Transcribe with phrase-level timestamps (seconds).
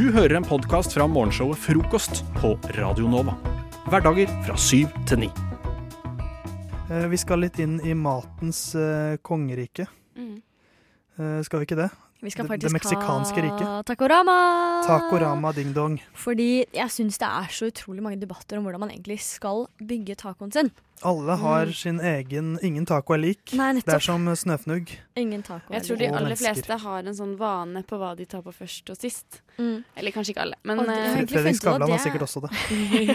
[0.00, 3.34] Du hører en podkast fra morgenshowet Frokost på Radio Nova.
[3.92, 5.28] Hverdager fra syv til ni.
[6.88, 9.84] Eh, Vi skal litt inn i matens eh, kongerike.
[10.16, 10.38] Mm.
[11.20, 11.90] Eh, skal vi ikke det?
[12.22, 13.86] Vi skal Det- faktisk det meksikanske ha riket.
[13.86, 14.82] Takorama!
[14.86, 16.00] Takorama, ding dong.
[16.14, 20.16] Fordi jeg syns det er så utrolig mange debatter om hvordan man egentlig skal bygge
[20.16, 20.70] tacoen sin.
[21.02, 21.72] Alle har Mm.
[21.74, 23.54] sin egen Ingen taco er lik.
[23.54, 24.90] Nei, Det er som snøfnugg.
[25.16, 25.72] Ingen taco.
[25.72, 28.90] Jeg tror de aller fleste har en sånn vane på hva de tar på først
[28.90, 29.40] og sist.
[29.58, 29.82] Mm.
[29.96, 32.50] Eller kanskje ikke alle, men det- eh, Fredrik Skavlan har sikkert også det.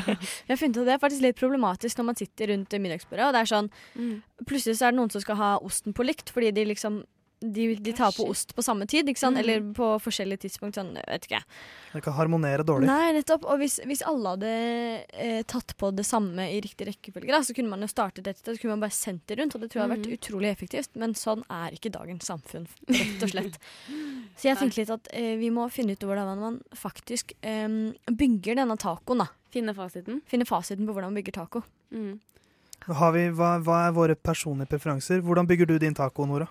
[0.48, 3.26] Jeg har funnet ut at det er faktisk litt problematisk når man sitter rundt middagsbordet,
[3.28, 4.22] og det er sånn mm.
[4.46, 7.04] Plutselig så er det noen som skal ha osten på likt, fordi de liksom
[7.54, 9.38] de, de tar på ost på samme tid, ikke sant?
[9.38, 9.42] Mm.
[9.44, 10.76] eller på forskjellige tidspunkt.
[10.80, 11.42] Sånn, vet ikke.
[11.94, 12.88] Det kan harmonere dårlig.
[12.90, 13.46] Nei, nettopp.
[13.52, 14.52] Og hvis, hvis alle hadde
[15.14, 18.38] eh, tatt på det samme i riktig rekkefølge, da, så kunne man jo startet et
[18.42, 20.18] sted, så kunne man bare sendt det rundt, og det tror jeg hadde vært Mhm.
[20.20, 20.92] utrolig effektivt.
[20.96, 23.60] Men sånn er ikke dagens samfunn, rett og slett.
[24.40, 27.68] Så jeg tenker litt at eh, vi må finne ut hvordan man faktisk eh,
[28.12, 29.30] bygger denne tacoen, da.
[29.56, 30.20] Finne fasiten.
[30.28, 31.62] Finne fasiten på hvordan man bygger taco.
[31.96, 32.18] Mm.
[32.86, 35.22] Har vi, hva, hva er våre personlige preferanser?
[35.26, 36.46] Hvordan bygger du din taco, Nora?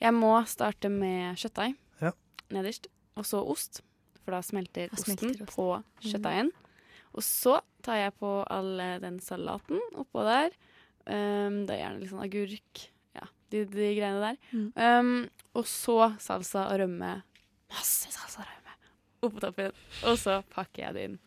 [0.00, 2.12] Jeg må starte med kjøttdeig Ja.
[2.50, 3.82] nederst, og så ost.
[4.24, 5.46] For da smelter Da osten smelter osten.
[5.50, 5.66] på
[6.06, 6.50] kjøttdeigen.
[7.14, 10.50] Og så tar jeg på all eh, den salaten oppå der.
[11.04, 12.84] Um, det er gjerne litt sånn agurk,
[13.18, 14.36] ja, de, de greiene der.
[14.54, 14.68] Mm.
[14.76, 17.22] Um, og så salsa og rømme.
[17.74, 18.58] Masse salsa og rømme
[19.26, 19.72] oppå toppen.
[20.08, 21.18] Og så pakker jeg det inn.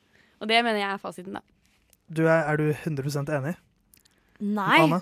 [0.42, 1.42] Og det mener jeg er fasiten, da.
[2.12, 3.56] Du er, er du 100% enig?
[4.40, 5.02] Nei, Anna?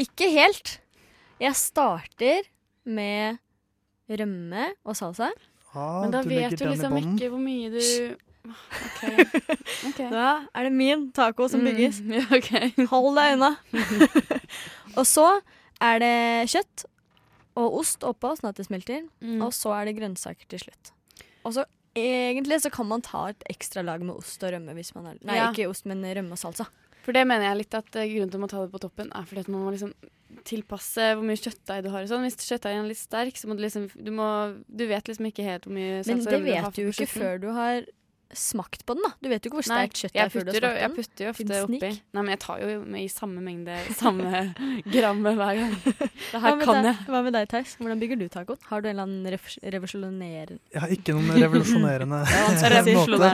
[0.00, 0.78] ikke helt.
[1.40, 2.46] Jeg starter
[2.84, 3.38] med
[4.10, 5.30] rømme og salsa.
[5.74, 7.80] Ah, Men da du vet du liksom ikke hvor mye du
[8.50, 9.24] okay.
[9.90, 10.08] Okay.
[10.10, 12.00] Da er det min taco som bygges.
[12.02, 12.88] Mm, ja, ok.
[12.90, 13.52] Hold deg unna.
[14.98, 15.26] og så
[15.80, 16.14] er det
[16.50, 16.86] kjøtt
[17.60, 19.04] og ost oppå, sånn at det smelter.
[19.20, 19.40] Mm.
[19.46, 20.92] Og så er det grønnsaker til slutt.
[21.46, 21.64] Og så
[21.98, 25.18] egentlig så kan man ta et ekstra lag med ost og rømme hvis man er
[25.26, 25.48] Nei, Ja.
[25.50, 26.66] ikke ost, men rømme og salsa.
[27.04, 29.12] For det mener jeg litt at eh, grunnen til at man tar det på toppen,
[29.16, 29.94] er fordi at man må liksom
[30.46, 32.06] tilpasse hvor mye kjøttdeig du har.
[32.08, 32.26] sånn.
[32.26, 34.28] Hvis kjøttdeigen er litt sterk, så må du liksom Du, må,
[34.68, 36.94] du vet liksom ikke helt hvor mye salsa det rømme Men det vet du jo
[36.94, 37.88] ikke før du har
[38.36, 39.10] smakt på den, da.
[39.18, 40.96] Du vet jo ikke hvor sterkt kjøttet er før du har smakt smakt jeg den.
[40.96, 41.90] putter jo ofte oppi.
[41.90, 44.42] Nei, men jeg tar jo med i samme mengde, samme
[44.94, 45.74] grammet hver gang.
[45.84, 46.96] Det her med, kan jeg.
[47.10, 47.76] hva med deg, Theis?
[47.80, 48.60] Hvordan bygger du tacoen?
[48.70, 49.38] Har du en eller annen
[49.74, 52.20] revolusjonerende Jeg har ikke noen revolusjonerende
[52.70, 53.32] er måte.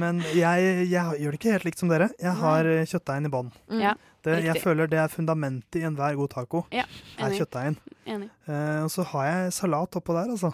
[0.00, 2.10] Men jeg, jeg gjør det ikke helt likt som dere.
[2.20, 3.52] Jeg har eh, kjøttdeigen i bånn.
[3.72, 3.80] Mm.
[3.84, 3.94] Ja,
[4.24, 6.64] Det, jeg føler det er fundamentet i enhver god taco.
[6.74, 6.84] Ja,
[7.18, 7.40] er enig.
[7.42, 7.80] kjøttdeigen.
[8.08, 8.30] Enig.
[8.48, 10.52] Uh, og så har jeg salat oppå der, altså.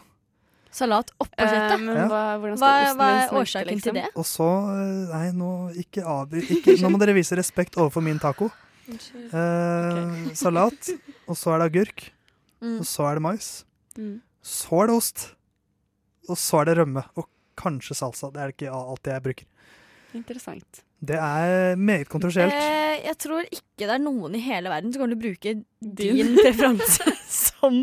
[0.72, 1.80] Salat oppå Eh, kjøttet?
[1.82, 2.06] men Ja.
[2.08, 3.82] hva, hvordan Hva, hva er årsaken liksom?
[3.82, 4.10] til det?
[4.14, 8.50] Og så eh, Nei, nå ikke avbryt Nå må dere vise respekt overfor min taco.
[8.88, 10.90] Eh, Salat,
[11.28, 12.10] og så er det agurk,
[12.60, 12.78] Mm.
[12.80, 13.64] og så er det mais.
[13.96, 14.20] Mm.
[14.44, 15.34] Så er det ost.
[16.28, 17.04] Og så er det rømme.
[17.16, 17.24] Og
[17.56, 18.28] kanskje salsa.
[18.30, 19.46] Det er ikke alltid jeg bruker.
[20.14, 20.82] Interessant.
[21.00, 22.52] Det er meget kontroversielt.
[22.52, 25.54] Eh, jeg tror ikke det er noen i hele verden som kommer til å bruke
[25.80, 26.18] Din.
[26.18, 27.78] din preferanse som,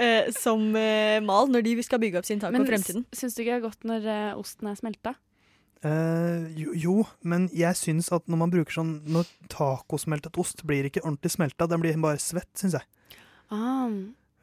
[0.00, 3.04] eh, som eh, mal når de skal bygge opp sin tak på fremtiden.
[3.04, 5.14] Men syns du ikke det er godt når eh, osten er smelta?
[5.84, 6.96] Eh, jo, jo,
[7.26, 11.66] men jeg syns at når man bruker sånn Når tacosmeltet ost blir ikke ordentlig smelta,
[11.66, 12.86] den blir bare svett, syns jeg.
[13.52, 13.90] Ah,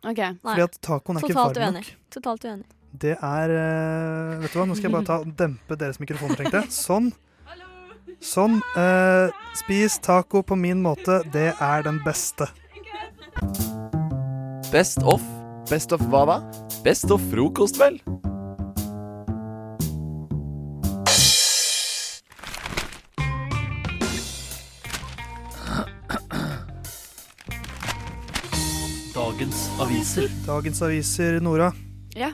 [0.03, 0.19] OK.
[0.43, 1.89] Fordi at tacoen er ikke totalt varm nok.
[2.13, 2.67] Totalt uenig.
[2.99, 6.61] Det er eh, Vet du hva, nå skal jeg bare ta, dempe deres mikrofoner, tenkte
[6.63, 6.75] jeg.
[6.75, 7.09] Sånn.
[8.21, 8.61] Sånn.
[8.75, 11.21] eh, spis taco på min måte.
[11.31, 12.47] Det er den beste.
[14.71, 15.21] Best of.
[15.69, 16.39] Best of hva da?
[16.83, 17.99] Best of frokost, vel?
[29.15, 30.29] Dagens aviser.
[30.45, 31.71] Dagens aviser, Nora.
[32.15, 32.31] Ja.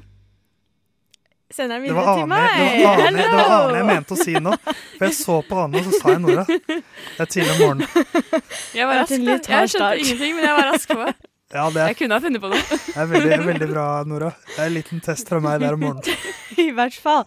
[1.55, 2.55] Sender den Det videre var til meg.
[2.59, 4.55] det var Ane, det var Ane jeg mente å si nå.
[4.97, 6.43] For jeg så på Ane, og så sa jeg Nora.
[6.49, 8.09] Det er tidlig om morgenen.
[8.75, 11.07] Jeg var rask Jeg skjønte ingenting, men jeg var rask på.
[11.55, 12.59] Ja, det er, Jeg kunne ha funnet på noe.
[12.75, 14.31] det er veldig, veldig bra, Nora.
[14.49, 16.29] Det er en liten test fra meg der om morgenen.
[16.65, 17.23] I hvert fall.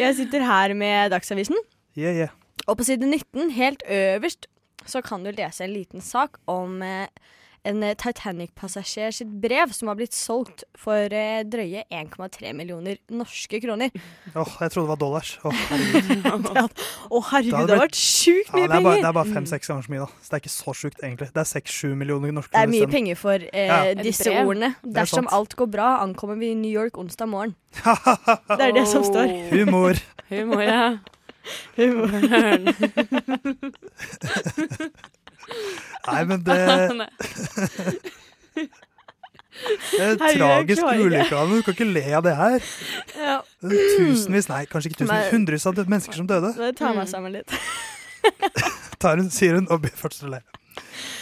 [0.00, 1.58] Jeg sitter her med Dagsavisen,
[1.98, 2.30] Yeah, yeah.
[2.66, 4.46] og på side 19, helt øverst,
[4.86, 7.06] så kan du lese en liten sak om eh,
[7.68, 13.60] en eh, Titanic-passasjer sitt brev som har blitt solgt for eh, drøye 1,3 millioner norske
[13.62, 13.88] kroner.
[14.34, 15.30] Åh, jeg trodde det var dollars.
[15.44, 16.24] Åh, herregud.
[17.10, 19.02] oh, herregud, det hadde det har vært sjukt Ja, mye det, er bare, penger!
[19.04, 20.10] det er bare fem-seks ganger så mye, da.
[20.22, 21.28] Så det er ikke så sjukt, egentlig.
[21.34, 22.64] Det er seks-sju millioner norske kroner.
[22.64, 23.78] Det er mye penger for eh, Ja.
[23.98, 24.70] Disse ordene.
[24.80, 27.52] er Dersom alt går bra, ankommer vi i New York onsdag morgen.
[28.58, 29.26] Det er det som står.
[29.52, 29.94] Humor.
[30.32, 30.82] Humor, ja.
[36.08, 36.56] Nei, men det,
[38.58, 41.40] det er Herregud, tragisk ulykke.
[41.50, 42.68] Du kan ikke le av det her.
[43.18, 43.38] Ja.
[43.64, 45.32] Tusenvis, nei, kanskje ikke tusenvis.
[45.34, 46.52] Hundrevis av mennesker som døde.
[46.56, 47.10] Det tar meg Mm.
[47.10, 47.50] sammen litt.
[49.02, 49.82] Tar hun, sier hun og
[50.18, 50.40] til å le.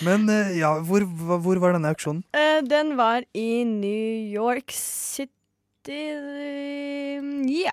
[0.04, 2.22] Men eh, ja, hvor, hvor var denne auksjonen?
[2.36, 5.36] Eh, den var i New York City
[7.52, 7.72] Ja.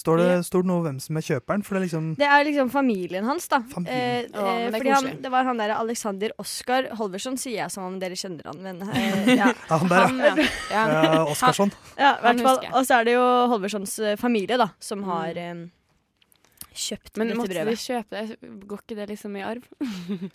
[0.00, 0.42] Står det, Ja.
[0.46, 1.64] står det noe om hvem som er kjøperen?
[1.66, 3.58] For det er liksom Det er liksom familien hans, da.
[3.68, 4.30] Familien.
[4.32, 7.84] Eh, eh, det fordi han, det var han der Alexander Oskar Holversson, sier jeg som
[7.84, 9.50] om dere kjenner han, men eh, ja.
[9.52, 10.34] ja, han der, Han, ja.
[10.70, 10.84] ja.
[10.88, 11.12] ja.
[11.20, 11.74] Uh, Oskarsson.
[11.98, 12.62] ja i hvert fall.
[12.72, 15.66] Og så er det jo Holverssons eh, familie, da, som har eh,
[16.72, 18.38] kjøpt Men dette måtte de kjøpe det?
[18.70, 19.68] Går ikke det liksom i arv?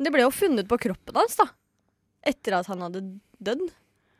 [0.00, 1.44] Det ble jo funnet på kroppen hans, da.
[2.24, 3.02] Etter at han hadde
[3.36, 3.66] dødd.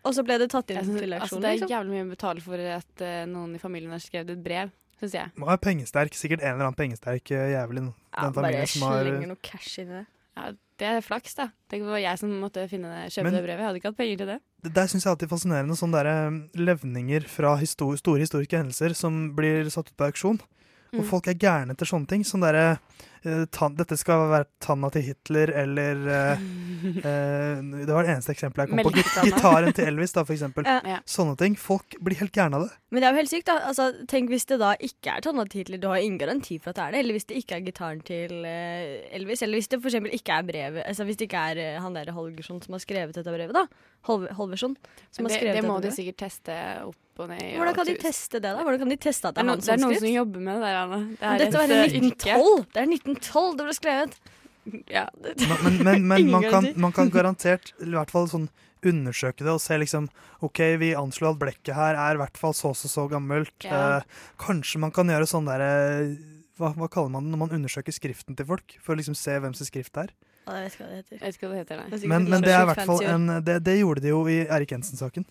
[0.05, 1.43] Og så ble det tatt inn synes, til altså, auksjon.
[1.43, 1.73] det er liksom.
[1.75, 4.71] jævlig mye å betale for at uh, noen i familien har skrevet et brev,
[5.01, 5.33] syns jeg.
[5.37, 6.15] Må være pengesterk.
[6.17, 9.29] Sikkert en eller annen pengesterk uh, jævel i den Ja, bare familien som har slenger
[9.35, 10.07] noe cash inn i det.
[10.41, 10.47] Ja,
[10.81, 11.49] det er flaks, da.
[11.69, 13.61] Tenk om det var jeg som måtte finne det, kjøpe Men- det brevet.
[13.61, 14.39] Jeg hadde ikke hatt penger til det.
[14.65, 18.57] Det Der syns jeg alltid er fascinerende sånne der, eh, levninger fra histor store historiske
[18.57, 20.41] hendelser som blir satt ut på auksjon.
[20.95, 21.09] Og Mm.
[21.11, 22.23] folk er gærne etter sånne ting.
[22.25, 22.79] Sånn derre eh,
[23.53, 26.45] tann- Dette skal være tanna til Hitler, eller eh,
[27.05, 28.93] eh, Det var det eneste eksempelet jeg kom på.
[28.97, 30.65] Git- Gitaren til Elvis, da, for eksempel.
[30.67, 31.01] Ja.
[31.09, 31.57] Sånne ting.
[31.61, 32.71] Folk blir helt gærne av det.
[32.91, 33.59] Men det er jo helt sykt, da.
[33.69, 35.79] Altså, tenk hvis det da ikke er tanna til Hitler.
[35.83, 37.03] Du har ingen garanti for at det er det.
[37.05, 39.43] Eller hvis det ikke er gitaren til eh, Elvis.
[39.47, 41.95] Eller hvis det for eksempel ikke er brevet Altså hvis det ikke er eh, han
[41.95, 43.67] der Holgersson som har skrevet dette brevet, da.
[44.09, 44.75] Hol Holversson.
[45.13, 46.57] Som det, har det, skrevet det må dette de sikkert teste
[46.89, 46.97] opp
[47.29, 47.43] ned.
[47.59, 48.63] Hvordan kan de teste det, da?
[48.65, 50.09] Hvordan kan de teste at Det det er, er no, han det er noen som
[50.09, 51.01] jobber med det der, Anne.
[51.21, 52.65] Det er Dette var i eh, 1912!
[52.73, 54.21] Det er 1912 det ble skrevet.
[54.93, 55.09] Ja.
[55.65, 58.51] Men, men, men, man, kan, man kan garantert i hvert fall sånn
[58.87, 60.09] undersøke det og se liksom
[60.45, 63.57] OK, vi anslår at blekket her er i hvert fall så og så, så gammelt.
[63.65, 63.99] Ja.
[63.99, 65.71] Eh, kanskje man kan gjøre sånn derre
[66.61, 68.77] hva, hva kaller man det når man undersøker skriften til folk?
[68.85, 70.15] For å liksom se hvem sin skrift det er.
[70.45, 71.21] Ja, jeg vet ikke hva det heter.
[71.21, 74.05] Hva det heter, er Men, men det er i hvert fall en det, det gjorde
[74.05, 75.27] de jo i Erik Jensen-saken.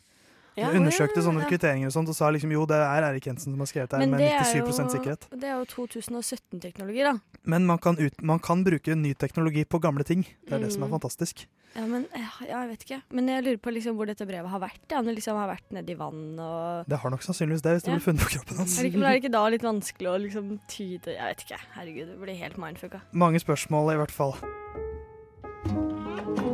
[0.57, 1.47] Ja, de undersøkte sånne ja.
[1.47, 3.99] kvitteringer og sånt og sa liksom jo, det er Erik Jensen som har skrevet det
[3.99, 5.27] her med er 97% jo- sikkerhet.
[5.31, 7.13] Det er jo 2017-teknologi, da.
[7.45, 10.25] Men man kan, ut, man kan bruke ny teknologi på gamle ting.
[10.47, 10.99] Det er det som er Mm.
[10.99, 11.45] fantastisk.
[11.75, 13.01] Ja, men ja, jeg vet ikke.
[13.13, 14.79] Men jeg lurer på liksom hvor dette brevet har vært.
[14.89, 17.83] Ja, om det liksom har vært nedi vann og Det har nok sannsynligvis det, hvis
[17.83, 17.95] det Ja.
[17.97, 18.77] blir funnet på kroppen hans.
[18.81, 21.59] men er det ikke da litt vanskelig å liksom tyde Jeg vet ikke.
[21.77, 23.01] Herregud, det blir helt mindfucka.
[23.13, 24.35] Mange spørsmål, i hvert fall.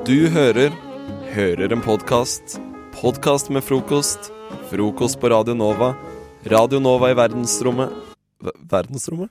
[0.05, 0.69] Du hører
[1.33, 2.59] Hører en podkast.
[3.01, 4.31] Podkast med frokost.
[4.69, 5.95] Frokost på Radio Nova.
[6.45, 7.89] Radio Nova i verdensrommet
[8.43, 9.29] Ver- Verdensrommet?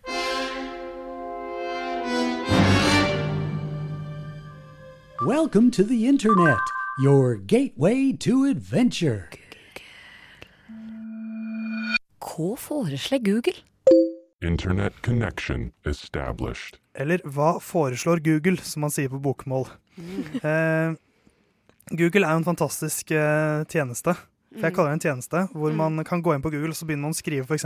[5.27, 6.59] Welcome to the Internet,
[6.99, 9.29] your gateway to adventure.
[12.21, 13.55] Hva foreslår Google?
[14.43, 16.79] Internet connection established.
[16.95, 19.69] Eller hva foreslår Google, som man sier på bokmål?
[20.43, 20.97] Eh,
[21.91, 24.15] Google er jo en fantastisk eh, tjeneste.
[24.55, 25.77] For jeg kaller det en tjeneste hvor Mm.
[25.97, 27.65] man kan gå inn på Google og så begynner man å skrive f.eks.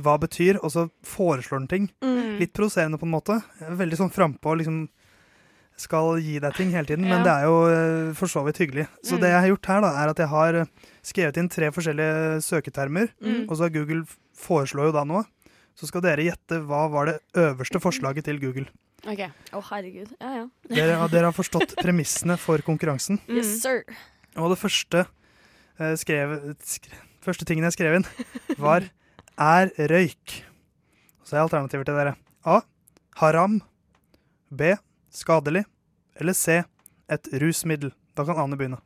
[0.00, 1.90] hva betyr, og så foreslår den ting.
[2.02, 2.38] Mm.
[2.40, 3.42] Litt provoserende på en måte.
[3.60, 4.88] Veldig sånn frampå og liksom
[5.76, 8.86] skal gi deg ting hele tiden, men det er jo eh, for så vidt hyggelig.
[9.04, 9.20] Så Mm.
[9.20, 10.64] det jeg har gjort her, da, er at jeg har eh,
[11.04, 13.44] skrevet inn tre forskjellige søketermer, Mm.
[13.50, 15.24] og så har Google foreslår jo da noe.
[15.76, 18.66] Så skal dere gjette hva var det øverste forslaget til Google.
[19.04, 19.22] Ok.
[19.52, 20.14] Å, herregud.
[20.20, 20.44] Ja, ja.
[20.72, 23.20] Dere, dere har forstått premissene for konkurransen.
[23.28, 23.40] Mm.
[23.40, 23.84] Yes, sir.
[24.36, 25.04] Og det første,
[25.78, 28.08] eh, skrev, skre, første tingen jeg skrev inn,
[28.58, 28.88] var
[29.36, 30.42] 'er røyk'.
[31.26, 32.16] Så er alternativer til dere.
[32.46, 32.60] A.
[33.20, 33.60] Haram.
[34.50, 34.76] B.
[35.10, 35.64] Skadelig.
[36.16, 36.62] Eller C.
[37.08, 37.92] Et rusmiddel.
[38.16, 38.78] Da kan Ane begynne.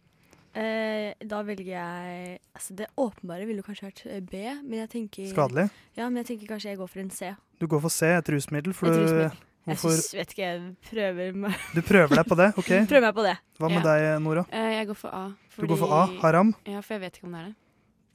[0.51, 5.29] Eh, da velger jeg Altså, det åpenbare ville kanskje vært eh, B, men jeg tenker
[5.31, 5.69] Skadelig.
[5.95, 7.31] Ja, men jeg tenker kanskje jeg går for en C.
[7.61, 8.75] Du går for C, et rusmiddel.
[8.75, 9.37] For Et du,
[9.67, 9.75] rusmiddel.
[9.75, 12.49] Jeg synes, vet ikke, jeg prøver meg, du prøver deg på det?
[12.57, 12.71] ok?
[12.93, 13.37] prøver meg på det.
[13.61, 13.87] Hva med Ja.
[13.91, 14.45] deg, Nora?
[14.51, 15.25] Eh, jeg går for A.
[15.59, 16.07] Du går for A.
[16.23, 16.55] Haram.
[16.67, 17.57] Ja, for jeg vet ikke om det er det.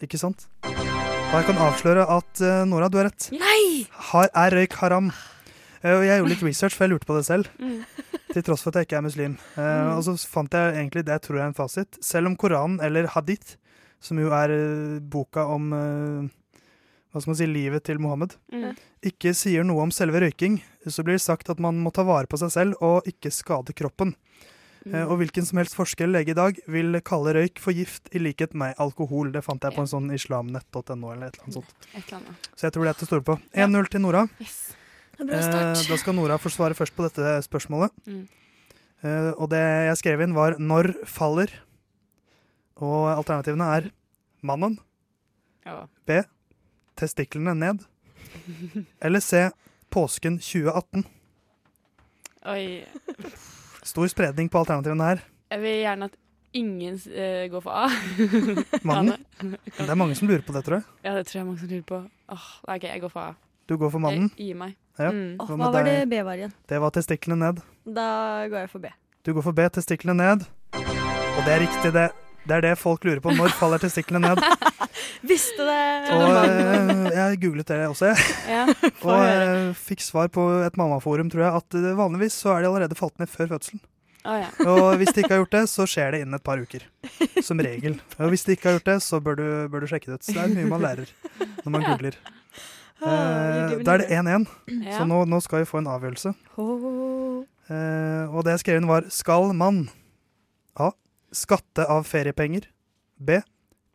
[0.09, 0.47] Ikke sant?
[0.65, 3.29] Og jeg kan avsløre at eh, Nora, du har rett.
[3.31, 3.85] Nei!
[4.11, 5.11] Har, er røyk haram?
[5.83, 7.47] Eh, og jeg gjorde litt research, for jeg lurte på det selv.
[7.61, 7.83] Mm.
[8.35, 9.37] Til tross for at jeg ikke er muslim.
[9.55, 9.91] Eh, Mm.
[9.97, 11.99] Og så fant jeg egentlig det jeg tror er en fasit.
[12.03, 13.55] Selv om Koranen, eller Hadith,
[14.03, 14.51] som jo er
[14.99, 18.73] boka om hva skal man si, livet til Mohammed, Mm.
[19.07, 20.59] ikke sier noe om selve røyking,
[20.91, 23.73] så blir det sagt at man må ta vare på seg selv og ikke skade
[23.73, 24.15] kroppen.
[24.85, 25.09] Eh, Mm.
[25.09, 28.19] og hvilken som helst forsker eller lege i dag vil kalle røyk for gift, i
[28.19, 29.31] likhet med alkohol.
[29.33, 31.73] Det fant jeg på en sånn islamnett.no eller et eller annet sånt.
[31.95, 32.49] Eller annet.
[32.55, 33.39] Så jeg tror det er til å stole på.
[33.55, 34.29] 1-0 til Nora.
[34.39, 34.75] Yes.
[35.19, 37.89] Eh, da skal Nora forsvare først på dette spørsmålet.
[38.05, 38.27] Mm.
[39.01, 41.49] Eh, og det jeg skrev inn, var 'når faller'.
[42.77, 43.91] Og alternativene er
[44.43, 44.77] mannen,
[45.65, 45.87] Ja.
[46.95, 47.79] testiklene ned,
[49.01, 49.49] eller C.
[49.95, 51.05] påsken 2018.
[52.51, 52.83] Oi.
[53.83, 55.21] Stor spredning på alternativene her.
[55.53, 56.17] Jeg vil gjerne at
[56.55, 57.87] ingen uh, går for A.
[58.89, 59.23] Mannen?
[59.39, 59.59] Anne?
[59.77, 60.87] Det er mange som lurer på det, tror jeg.
[61.05, 62.01] Ja, det tror jeg mange som lurer på.
[62.35, 63.31] Åh, OK, jeg går for A.
[63.69, 64.27] Du går for mannen.
[64.37, 64.75] Jeg gir meg.
[64.99, 65.09] Ja.
[65.11, 65.39] Mm.
[65.39, 65.95] Hva hva var det?
[66.11, 66.53] B var igjen?
[66.69, 67.63] Det var testiklene ned.
[67.87, 68.09] Da
[68.51, 68.91] går jeg for B.
[69.25, 70.45] Du går for B, testiklene ned.
[70.75, 72.09] Og det er riktig, det.
[72.45, 73.33] Det er det folk lurer på.
[73.33, 74.41] Når faller testiklene ned?
[75.31, 75.81] Visste det!
[76.13, 78.29] Og eh, jeg googlet det også, jeg.
[78.51, 78.63] Ja,
[79.07, 79.47] Og høre.
[79.71, 82.97] eh, fikk svar på et mammaforum, tror jeg, at eh, vanligvis så er de allerede
[82.99, 83.81] falt ned før fødselen.
[84.25, 84.47] Oh, ja.
[84.73, 86.85] Og hvis de ikke har gjort det, så skjer det innen et par uker.
[87.45, 87.97] Som regel.
[88.21, 90.25] Og hvis de ikke har gjort det, så bør du, bør du sjekke det ut.
[90.25, 91.11] Så det er mye man lærer
[91.65, 92.17] når man googler.
[93.05, 94.45] Eh, da er det 1-1,
[94.95, 96.31] så nå, nå skal vi få en avgjørelse.
[97.69, 99.87] Eh, og det jeg skrev inn var Skal man
[100.79, 100.91] A.
[101.35, 102.69] Skatte av feriepenger
[103.19, 103.41] B.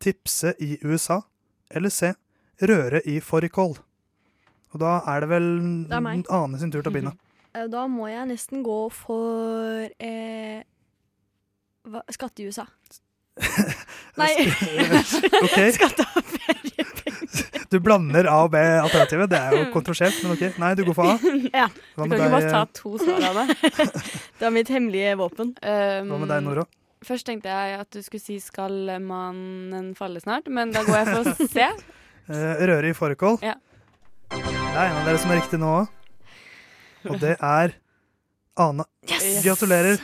[0.00, 1.22] Tipse i USA
[1.70, 2.12] Eller C.
[2.60, 3.78] Røre i fårikål
[4.74, 5.48] Og da er det vel
[5.88, 6.22] Det er.
[6.36, 7.16] Ane sin tur til å begynne
[7.56, 10.60] Eh, Da må jeg nesten gå for eh,
[11.90, 12.62] hva, Skatte i USA.
[14.20, 14.28] Nei.
[15.46, 15.72] okay.
[15.74, 17.66] Skatte av feriepenger.
[17.70, 20.96] Du blander A og B alternativet Det er jo kontroversielt, men ok Nei, du går
[20.98, 21.16] for A
[21.54, 21.66] Ja.
[21.72, 23.58] Du kan ikke bare ta to svar av det.
[24.38, 25.54] Det er mitt hemmelige våpen.
[25.62, 26.66] Um, hva med deg Nora?
[27.04, 31.06] Først tenkte jeg at du skulle si 'skal mannen falle snart', men da går jeg
[31.06, 31.68] for å se.
[32.70, 33.54] røre i fårikål Ja.
[34.30, 35.88] Det er en av dere som er riktig nå òg.
[37.10, 37.72] Og det er
[38.60, 39.42] Ane Yes!
[39.44, 39.98] Gratulerer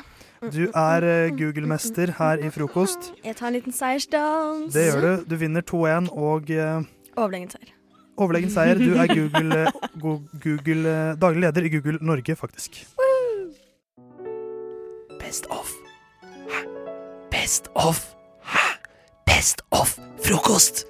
[0.52, 4.72] Du er eh, Google-mester her i frokost Jeg tar en liten seiersdans.
[4.72, 5.24] Det gjør du.
[5.30, 6.82] Du vinner 2-1 og eh,
[7.16, 7.72] Overlegen seier.
[8.16, 8.74] overlegen seier.
[8.80, 9.72] Du er Google, eh,
[10.42, 12.84] Google eh, daglig leder i Google Norge, faktisk.
[15.20, 15.85] Best of.
[17.46, 18.16] Best of.
[18.42, 18.58] Hæ?
[19.26, 20.80] Best of frokost.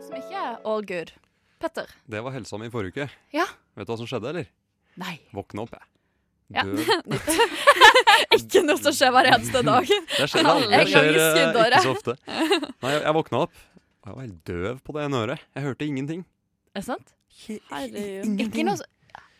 [0.00, 1.12] Som ikke er all good.
[1.60, 1.90] Petter.
[2.08, 3.06] Det var helsa mi i forrige uke.
[3.36, 3.44] Ja.
[3.76, 4.48] Vet du hva som skjedde, eller?
[4.96, 5.18] Nei.
[5.36, 5.84] Våkne opp, jeg.
[6.56, 6.64] Ja.
[6.64, 6.80] Død.
[8.38, 9.92] ikke noe som skjer hver eneste dag.
[10.16, 12.16] Det skjer, det skjer eh, ikke så ofte.
[12.24, 13.62] Nei, jeg, jeg våkna opp,
[14.06, 15.44] og jeg var helt døv på det ene øret.
[15.52, 16.24] Jeg hørte ingenting.
[16.72, 17.12] Er det sant?
[17.44, 18.40] Herregud.
[18.48, 18.88] Ikke noe så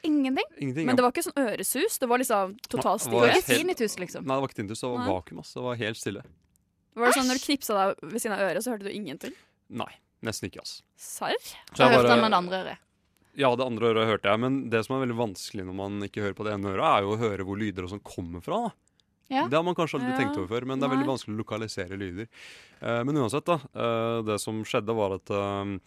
[0.04, 0.44] Ingenting?
[0.60, 0.86] Ingenting.
[0.86, 3.96] Men det var ikke sånn øresus, det var liksom total Det var Ikke helt- tinnitus,
[3.98, 4.24] liksom.
[4.26, 5.38] Nei, det var ikke tinnitus, det var vakuum.
[5.40, 5.54] ass.
[5.54, 6.22] Det var helt stille.
[6.94, 9.32] Var det sånn når du knipsa deg ved siden av øret, så hørte du ingenting?
[9.70, 9.90] Nei,
[10.22, 10.82] nesten ikke, ass.
[10.96, 11.34] Serr?
[11.40, 12.78] Så Da hørt hørte bare- han med det andre øret.
[13.36, 16.22] Ja, det andre øret hørte jeg, men det som er veldig vanskelig når man ikke
[16.22, 18.68] hører på det ene øret, er jo å høre hvor lyder og sånn kommer fra.
[18.68, 18.72] da.
[19.30, 19.48] Ja.
[19.48, 21.16] Det har man kanskje aldri Ja, tenkt over før, men det er veldig nei.
[21.16, 22.28] vanskelig å lokalisere lyder.
[22.82, 23.56] Uh, men uansett, da.
[23.74, 25.78] Uh, det som skjedde, var at eh,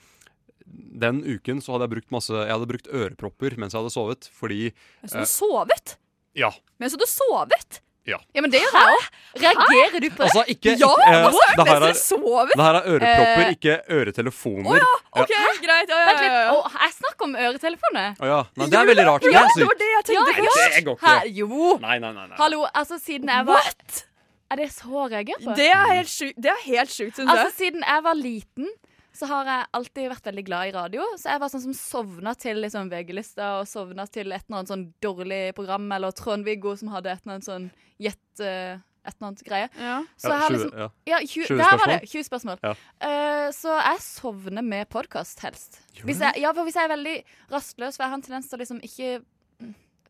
[0.67, 4.29] den uken så hadde jeg brukt masse Jeg hadde brukt ørepropper mens jeg hadde sovet,
[4.33, 4.71] fordi
[5.05, 5.19] Så Eh.
[5.21, 5.97] du sovet?
[6.35, 6.51] Ja.
[6.79, 7.81] Mens du sovet?
[8.07, 8.17] Ja.
[8.33, 9.05] Ja, men det gjør jeg òg.
[9.41, 10.27] Reagerer du på det?
[10.29, 12.51] Altså, ikke Ja, eh, hva sa det, mens du sovet sover?
[12.55, 14.85] det her er ørepropper, Eh, ikke øretelefoner.
[15.11, 15.89] OK, greit.
[15.91, 16.31] Ja, ja, Vent ja, litt.
[16.31, 16.53] ja.
[16.53, 18.15] Å, jeg snakker om øretelefoner.
[18.21, 18.39] Oh, ja.
[18.55, 19.21] Nei, det er veldig rart.
[19.27, 20.43] Det Ja, det var det jeg tenkte ja.
[20.55, 20.75] først.
[20.77, 21.05] Det går ikke.
[21.07, 21.77] Her, jo.
[21.83, 22.27] Nei, nei, nei.
[22.27, 22.37] nei.
[22.37, 24.03] Hallo, altså siden jeg var What?
[24.51, 25.55] Er det så å reagere på?
[25.59, 28.69] Det er helt sjukt, syns helt sjukt syns Altså, siden jeg var liten,
[29.17, 31.05] så har jeg alltid vært veldig glad i radio.
[31.17, 34.73] Så jeg var sånn som sovna til liksom VG-lista og sovna til et eller annet
[34.73, 37.69] sånn dårlig program, eller Trond-Viggo som hadde et eller annet sånn
[38.03, 39.69] gjett eh, et eller annet greie.
[39.79, 39.95] Ja.
[40.19, 40.89] Så Ja, jeg har 20, liksom ja.
[41.07, 41.99] Ja, 20, 20 der var det.
[42.11, 42.61] 20 spørsmål.
[42.63, 42.73] Ja.
[43.01, 45.81] Uh, så jeg sovner med podkast, helst.
[46.03, 47.17] Hvis jeg, ja, for hvis jeg er veldig
[47.53, 49.17] rastløs, for jeg har en tendens til å liksom ikke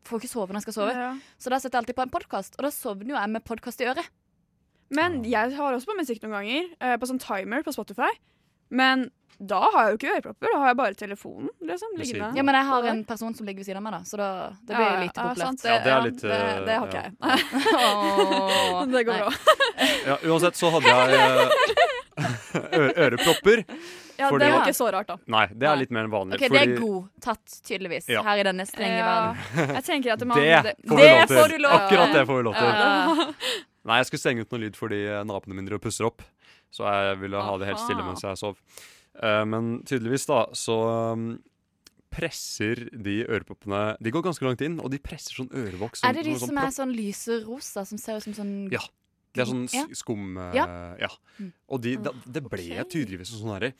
[0.08, 0.92] Får ikke sove når jeg skal sove.
[0.96, 1.08] Ja.
[1.36, 3.82] Så da setter jeg alltid på en podkast, og da sovner jo jeg med podkast
[3.82, 4.06] i øret.
[4.94, 8.08] Men jeg har også på musikk noen ganger, Uh, på sånn timer på Spotify.
[8.70, 9.08] Men
[9.38, 11.50] da har jeg jo ikke ørepropper, da har jeg bare telefonen.
[11.62, 12.30] liksom, liggende.
[12.36, 14.28] Ja, men jeg har en person som ligger ved siden av meg, da, så da,
[14.66, 15.62] det blir jo ja, lite populært.
[15.68, 17.04] Ja, det er litt, det, eh, det har ikke ja.
[17.06, 17.14] jeg.
[18.74, 19.32] Åh, det går bra.
[20.08, 21.20] Ja, uansett så hadde jeg
[22.18, 23.62] eh, ørepropper.
[24.18, 25.16] Ja, Fordi- Det var ikke så rart, da.
[25.30, 26.40] Nei, det er litt mer enn vanlig.
[26.40, 28.24] OK, det er godtatt, tydeligvis, Ja.
[28.26, 29.12] her i denne strenge Ja.
[29.12, 29.76] verden.
[29.76, 31.86] Jeg tenker at man Det får Det får du lov til.
[31.86, 32.64] Akkurat det får vi lov til.
[32.66, 33.62] Ja.
[33.86, 36.26] Nei, jeg skulle stenge ut noe lyd fordi napene naboene mine pusser opp.
[36.74, 38.58] Så jeg ville ha det helt stille mens jeg sov.
[39.18, 40.76] Uh, men tydeligvis, da, så
[41.16, 41.30] um,
[42.12, 46.04] presser de ørepoppene De går ganske langt inn, og de presser sånn ørevoks.
[46.06, 48.84] Er det de sånn, som er sånn lyserosa, som ser ut som sånn Ja.
[49.36, 50.38] Det er sånn skum...
[50.40, 50.64] eh, Ja.
[50.98, 51.10] ja.
[51.38, 51.50] Mm.
[51.68, 53.72] Og de, da, det ble tydeligvis en sånn herre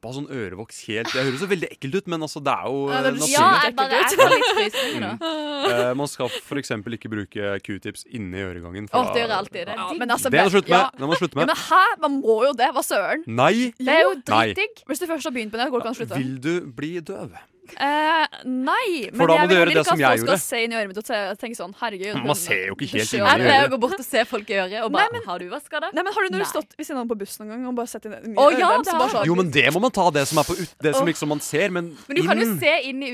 [0.00, 2.78] proppa sånn ørevoks helt Det høres jo veldig ekkelt ut, men altså, det er jo
[2.90, 3.18] Ja, det er.
[3.30, 4.32] Ja, jeg bare jeg får
[4.64, 5.24] litt.
[5.70, 6.70] Eh, man skal f.eks.
[6.96, 8.88] ikke bruke q-tips inni øregangen.
[8.92, 9.66] Åh, det gjør alltid.
[9.68, 10.78] Det Ja, men altså, Det må du slutte med!
[10.80, 11.06] ja.
[11.10, 11.46] Du slutte Ja, med.
[11.46, 11.84] men hæ?
[12.00, 12.70] Man må jo det.
[12.74, 13.24] Hva søren?
[13.26, 13.72] Nei!
[13.78, 14.82] Det er jo dritdigg.
[14.88, 16.20] Hvis du først har begynt på det, går det ikke an å slutte.
[16.20, 17.36] Vil du bli døv?
[17.76, 20.00] Eh, nei, For men da må jeg du vil gjøre heller det ikke som at
[20.00, 20.40] jeg folk skal gjorde.
[20.44, 22.18] se inn i øret mitt og tenke sånn Herregud.
[22.26, 23.30] Man ser jo ikke helt inn i øret.
[23.30, 23.46] jeg.
[23.46, 25.90] pleier å gå bort og se folk i øret og bare Har du vaska det?
[25.94, 27.66] Nei, men Har du når du stått ved siden av noen på bussen noen gang
[27.70, 30.10] og bare sett inn i øret ja, deres, sånn, Jo, men det må man ta,
[30.10, 32.48] det som er på ut, det som liksom man ser, men Men du kan jo
[32.58, 33.12] se inn i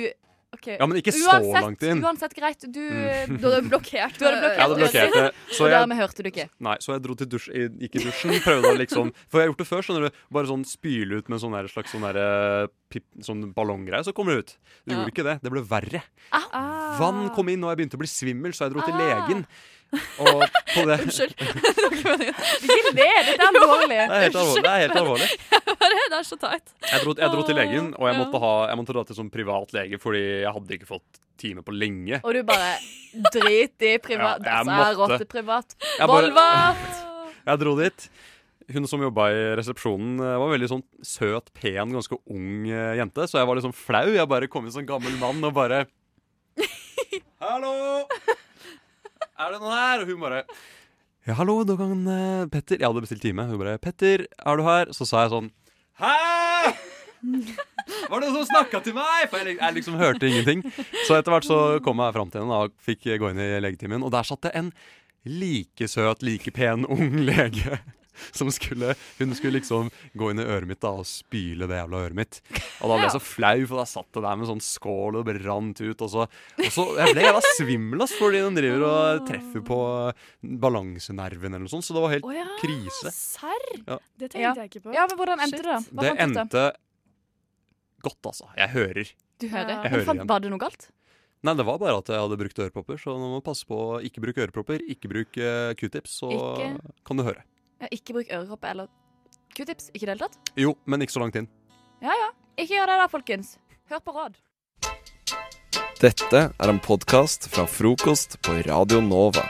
[0.57, 0.59] u...
[0.59, 0.67] Ok.
[0.81, 2.01] Ja, men ikke så Uansett- langt inn.
[2.03, 2.65] Uansett, greit.
[2.73, 3.37] Du, Mm.
[3.41, 4.17] Du hadde blokkert.
[4.19, 5.35] Du hadde blokkert Jeg hadde blokkert det.
[5.53, 6.49] Så Og jeg- dermed hørte du ikke.
[6.61, 7.49] Nei, så jeg dro til dusj,
[7.81, 8.35] gikk i dusjen.
[8.47, 9.83] Prøvde å liksom For jeg har gjort det før.
[9.87, 14.13] skjønner du Bare sånn spyle ut med sånn slags sånn, der, pip, sånn ballonggreie, så
[14.15, 14.57] kommer det ut.
[14.87, 14.99] Det Ja.
[15.03, 15.37] gjorde ikke det.
[15.43, 16.03] Det ble verre.
[16.33, 16.76] Ah.
[16.99, 19.47] Vann kom inn, og jeg begynte å bli svimmel, så jeg dro til legen.
[20.19, 20.41] Og
[20.75, 21.35] på det Unnskyld.
[22.17, 23.97] Ikke dette er alvorlig.
[23.97, 24.63] Det er helt alvorlig.
[24.65, 25.29] Det er helt alvorlig.
[26.07, 26.71] Det er så teit.
[26.87, 29.31] Jeg dro, jeg dro til legen, og jeg måtte, ha, jeg måtte dra til sånn
[29.33, 32.21] privat lege fordi jeg hadde ikke fått time på lenge.
[32.23, 32.77] Og du bare
[33.35, 34.41] drit i privat.
[34.47, 35.19] Ja, jeg altså, jeg har måtte.
[35.23, 35.77] til privat.
[35.99, 37.03] Jeg bare- Volvat!
[37.47, 38.09] Jeg dro dit.
[38.75, 43.29] Hun som jobba i resepsjonen, eh, var veldig sånn søt, pen, ganske ung eh, jente.
[43.31, 44.07] Så jeg var litt sånn flau.
[44.15, 45.85] Jeg bare kom inn som gammel mann og bare
[47.43, 47.75] Hallo!
[49.37, 50.03] Er det noen her?
[50.03, 50.43] Og hun bare
[51.27, 53.45] Ja, hallo, da kan eh, Petter Jeg hadde bestilt time.
[53.51, 54.93] Hun bare Petter, er du her?
[54.97, 55.51] Så sa jeg sånn
[56.01, 56.13] Hæ?
[57.27, 59.27] Var det noen som snakka til meg?
[59.33, 60.61] For jeg, li- jeg liksom hørte ingenting.
[61.09, 64.05] Så etter hvert så kom jeg fram til henne og fikk gå inn i legetimen.
[64.05, 64.69] Og der satt det en
[65.27, 67.81] like søt, like pen ung lege.
[68.39, 72.03] Som skulle, hun skulle liksom gå inn i øret mitt da og spyle det jævla
[72.07, 72.41] øret mitt.
[72.81, 75.27] Og da ble jeg så flau, for da satt det der med sånn skål og
[75.29, 76.05] det brant ut.
[76.07, 79.81] Og så, og så jeg ble jævla svimmel, ass, fordi den driver og treffer på
[80.67, 81.87] balansenerven eller noe sånt.
[81.87, 83.13] Så det var helt oh, ja, krise.
[83.15, 83.69] Serr?
[83.87, 83.99] Ja.
[84.17, 84.55] Det tenkte Ja.
[84.63, 84.95] jeg ikke på.
[84.97, 85.79] Ja, men hvordan endte det.
[85.93, 86.67] Hva Det endte
[88.07, 88.47] godt, altså.
[88.57, 89.09] Jeg hører.
[89.43, 89.73] Du hører?
[89.83, 90.29] Jeg hører fant, igjen.
[90.31, 90.89] var det noe galt?
[91.47, 93.77] Nei, det var bare at jeg hadde brukt ørepropper, så nå må du passe på
[93.77, 97.45] å ikke bruke ørepropper, ikke bruk eh, q-tips, så Ikke- kan du høre.
[97.81, 98.89] Ja, ikke bruk ørepropp eller
[99.57, 99.91] q-tips.
[99.93, 100.53] Ikke i det hele tatt?
[100.57, 101.49] Jo, men ikke så langt inn.
[102.05, 102.33] Ja ja.
[102.57, 103.57] Ikke gjør det da, folkens.
[103.91, 104.39] Hør på råd.
[106.01, 109.45] Dette er en podkast fra frokost på Radio Nova.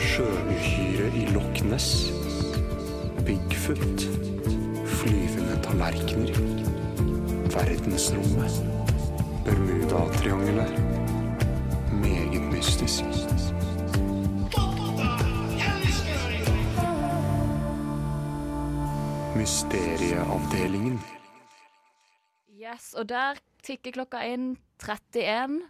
[0.00, 1.88] Sjøuhyre i Loch Ness.
[3.24, 4.06] Bigfoot.
[5.00, 6.40] Flyvende tallerkener.
[7.56, 8.60] Verdensrommet.
[9.44, 10.72] Bermudatriangelet.
[11.92, 13.04] Meget mystisk.
[19.36, 20.98] Mysterieavdelingen.
[22.60, 25.62] Yes, og der tikker klokka inn 31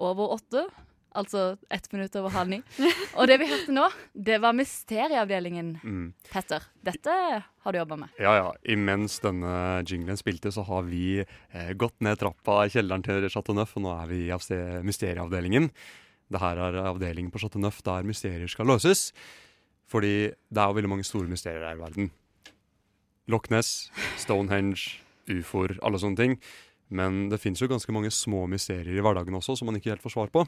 [0.00, 0.64] over 8.
[1.12, 2.62] Altså ett minutt over halv ni.
[3.20, 3.84] Og det vi hørte nå,
[4.16, 5.74] det var Mysterieavdelingen.
[5.84, 6.06] Mm.
[6.32, 8.14] Petter, dette har du jobba med.
[8.16, 8.46] Ja, ja.
[8.64, 13.52] Imens denne jinglen spilte, så har vi eh, gått ned trappa i kjelleren til Chateau
[13.58, 15.68] Neuf, og nå er vi i mysterieavdelingen.
[16.32, 19.10] Det her er avdelingen på Chateau Neuf der mysterier skal løses.
[19.92, 22.10] Fordi det er jo veldig mange store mysterier her i verden.
[23.30, 23.90] Loch Ness,
[24.20, 24.98] Stonehenge,
[25.30, 26.38] ufoer, alle sånne ting.
[26.92, 30.04] Men det fins jo ganske mange små mysterier i hverdagen også som man ikke helt
[30.04, 30.46] får svar på.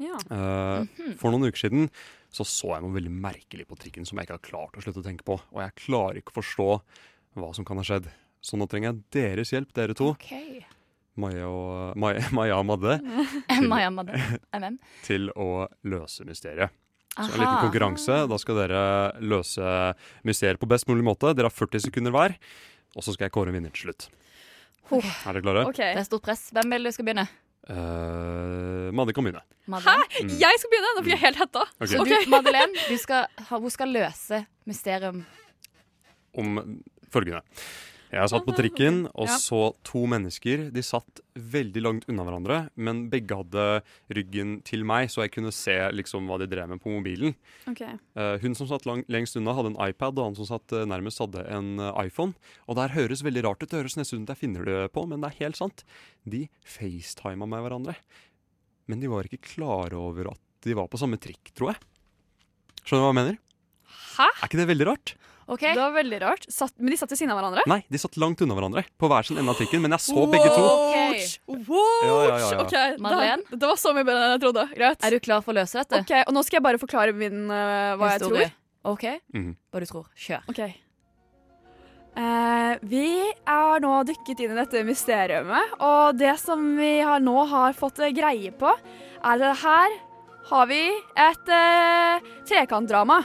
[0.00, 0.16] Ja.
[0.32, 1.14] Mhm.
[1.20, 1.90] For noen uker siden
[2.32, 5.02] så så jeg noe veldig merkelig på trikken som jeg ikke har klart å slutte
[5.02, 5.36] å tenke på.
[5.52, 6.68] Og jeg klarer ikke å forstå
[7.40, 8.08] hva som kan ha skjedd.
[8.40, 10.14] Så nå trenger jeg deres hjelp, dere to.
[10.14, 10.30] Ok.
[11.18, 12.98] Maja og, Maja, Maja og Madde.
[13.72, 14.20] Maja Madde.
[14.56, 14.78] MM.
[15.06, 16.70] Til å løse mysteriet.
[17.16, 18.22] Så en liten konkurranse.
[18.30, 18.82] Da skal dere
[19.18, 19.74] løse
[20.26, 21.34] mysteriet på best mulig måte.
[21.34, 22.36] Dere har 40 sekunder hver.
[22.96, 24.08] Og så skal jeg kåre en vinner til slutt.
[24.90, 25.10] Okay.
[25.26, 25.64] Er dere klare?
[25.74, 26.48] Det er stort press.
[26.54, 27.26] Hvem vil du skal begynne?
[27.70, 29.42] Uh, Madde kan begynne.
[29.70, 29.96] Hæ?
[30.22, 30.32] Mm.
[30.40, 30.94] Jeg skal begynne?
[30.96, 31.66] Nå blir jeg helt hetta.
[31.76, 31.92] Okay.
[31.92, 35.22] Så du, Madeleine, du skal, hun skal løse mysterium.
[36.38, 36.58] om
[37.12, 37.42] følgende.
[38.10, 39.36] Jeg satt på trikken og Ja.
[39.38, 40.72] så to mennesker.
[40.74, 45.52] De satt veldig langt unna hverandre, men begge hadde ryggen til meg, så jeg kunne
[45.54, 47.36] se liksom hva de drev med på mobilen.
[47.70, 47.98] Okay.
[48.18, 50.82] Uh, hun som satt lang, lengst unna, hadde en iPad, og han som satt uh,
[50.84, 52.34] nærmest, hadde en uh, iPhone.
[52.66, 54.92] Og det her høres veldig rart ut, det høres nesten ut som jeg finner det
[54.92, 55.84] på, men det er helt sant.
[56.26, 57.94] De facetima med hverandre.
[58.90, 61.80] Men de var ikke klare over at de var på samme trikk, tror jeg.
[62.82, 63.40] Skjønner du hva jeg mener?
[64.18, 64.26] Hæ?
[64.26, 65.14] Er ikke det veldig rart?
[65.74, 66.44] Det var veldig rart.
[66.52, 67.64] Satt, men de satt ved siden av hverandre?
[67.66, 70.26] Nei, de satt langt unna hverandre på hver sin ende av trikken, men jeg så
[70.30, 70.66] begge to.
[70.90, 71.08] Okay.
[71.10, 71.32] Watch.
[71.48, 72.60] Ja, ja, ja, ja.
[72.62, 74.64] Ok, det- Det var så mye bedre enn jeg trodde.
[74.76, 75.02] Greit.
[75.04, 76.00] Er du klar for å løse dette?
[76.04, 78.52] Ok, og Nå skal jeg bare forklare min, uh, hva jeg tror.
[78.84, 79.04] OK?
[79.34, 79.56] Mhm.
[79.72, 80.06] Hva du tror.
[80.16, 80.42] Kjør.
[80.48, 80.60] Ok.
[82.16, 83.04] Uh, vi
[83.46, 85.46] er nå dykket inn i dette mysteriet,
[85.80, 88.72] og det som vi har nå har fått eh, greie på,
[89.22, 89.94] er at her
[90.50, 90.80] har vi
[91.16, 93.20] et uh, trekantdrama.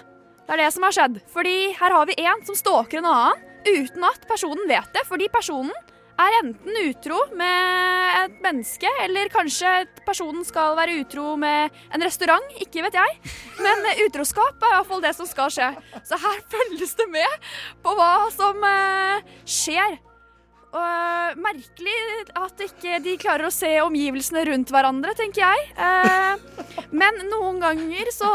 [0.45, 1.19] Det er det som har skjedd.
[1.34, 5.01] Fordi her har vi en som stalker en annen uten at personen vet det.
[5.10, 5.73] Fordi personen
[6.21, 9.71] er enten utro med et menneske, eller kanskje
[10.05, 12.45] personen skal være utro med en restaurant.
[12.62, 13.17] Ikke vet jeg.
[13.60, 15.71] Men utroskap er iallfall det som skal skje.
[16.08, 17.49] Så her følges det med
[17.84, 19.97] på hva som eh, skjer.
[20.75, 21.99] Og, eh, merkelig
[22.38, 25.67] at ikke de klarer å se omgivelsene rundt hverandre, tenker jeg.
[25.73, 28.31] Eh, men noen ganger så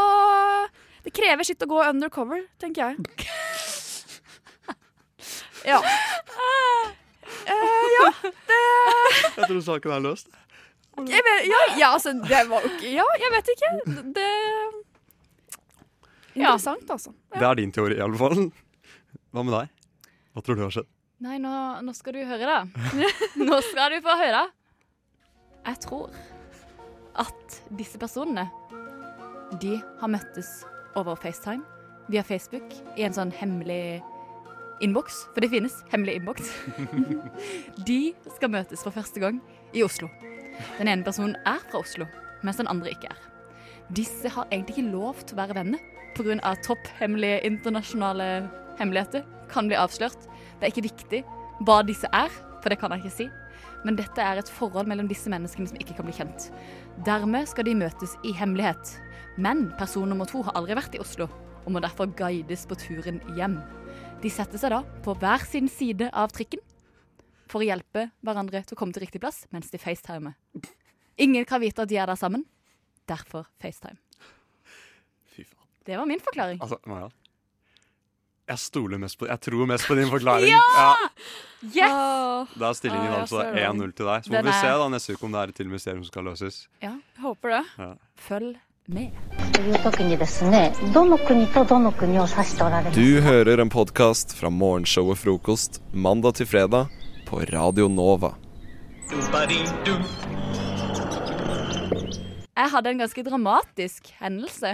[1.04, 2.96] Det krever sitt å gå undercover, tenker jeg.
[5.60, 5.76] Ja.
[7.44, 8.06] Ja,
[8.48, 8.60] det
[9.36, 10.30] Jeg tror saken er løst.
[11.04, 13.70] jeg vet, ja, ja, altså, det var jo ikke Ja, jeg vet ikke.
[14.16, 14.30] Det
[16.40, 17.12] Interessant, altså.
[17.36, 18.46] Det er din teori, i alle fall.
[19.34, 19.68] Hva med deg?
[20.32, 20.88] Hva tror du har skjedd?
[21.20, 21.52] Nei, nå,
[21.84, 22.90] nå skal du høre, da.
[23.50, 24.46] nå skal du få høre.
[25.66, 26.14] Jeg tror
[27.20, 28.46] at disse personene
[29.60, 30.62] De har møttes
[30.98, 31.62] over FaceTime
[32.10, 34.00] via Facebook i en sånn hemmelig
[34.84, 35.24] innboks.
[35.34, 36.50] For det finnes hemmelig innboks.
[37.88, 38.00] De
[38.36, 39.40] skal møtes for første gang
[39.76, 40.10] i Oslo.
[40.78, 42.08] Den ene personen er fra Oslo,
[42.44, 43.20] mens den andre ikke er.
[43.94, 45.82] Disse har egentlig ikke lov til å være venner
[46.14, 46.54] pga.
[46.62, 48.48] topphemmelige internasjonale
[48.78, 50.26] hemmeligheter kan bli avslørt.
[50.58, 51.22] Det er ikke viktig
[51.66, 53.28] hva disse er, for det kan jeg ikke si.
[53.84, 56.50] Men dette er et forhold mellom disse menneskene som ikke kan bli kjent.
[57.06, 58.98] Dermed skal de møtes i hemmelighet.
[59.40, 61.26] Men person nummer to har aldri vært i Oslo,
[61.64, 63.58] og må derfor guides på turen hjem.
[64.20, 66.60] De setter seg da på hver sin side av trikken
[67.50, 70.36] for å hjelpe hverandre til å komme til riktig plass mens de facetimer.
[71.20, 72.44] Ingen kan vite at de er der sammen.
[73.10, 73.98] Derfor FaceTime.
[75.34, 75.66] Fy faen.
[75.88, 76.60] Det var min forklaring.
[76.62, 77.08] Altså, Maja.
[78.50, 80.50] Jeg stoler mest på Jeg tror mest på din forklaring.
[80.50, 80.94] Ja!
[81.62, 82.54] Yes!
[82.58, 83.66] Da er stillingen Å, altså ser det.
[83.68, 84.24] 1-0 til deg.
[84.26, 86.10] Så må vi er- se da neste uke om det er et til mysterium som
[86.10, 86.56] skal løses.
[86.82, 87.62] Ja, jeg håper det.
[87.78, 87.90] Ja.
[88.16, 88.56] Følg
[88.90, 88.98] du
[93.22, 96.90] hører en podkast fra morgenshow og Frokost mandag til fredag
[97.28, 98.32] på Radio Nova.
[102.56, 104.72] Jeg hadde en ganske dramatisk hendelse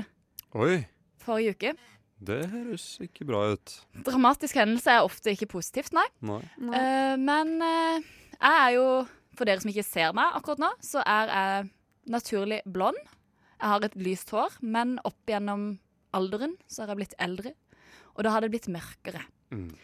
[0.56, 0.88] Oi.
[1.20, 1.76] forrige uke.
[2.16, 3.68] Det høres ikke bra ut.
[4.06, 6.08] Dramatisk hendelse er ofte ikke positivt, nei.
[6.24, 6.40] nei.
[6.56, 6.72] nei.
[6.72, 8.00] Uh, men uh,
[8.40, 9.04] jeg er jo,
[9.36, 11.68] for dere som ikke ser meg akkurat nå, så er jeg
[12.16, 12.96] naturlig blond.
[13.60, 15.78] Jeg har et lyst hår, men opp gjennom
[16.16, 17.52] alderen så har jeg blitt eldre.
[18.16, 19.22] Og da har det blitt mørkere.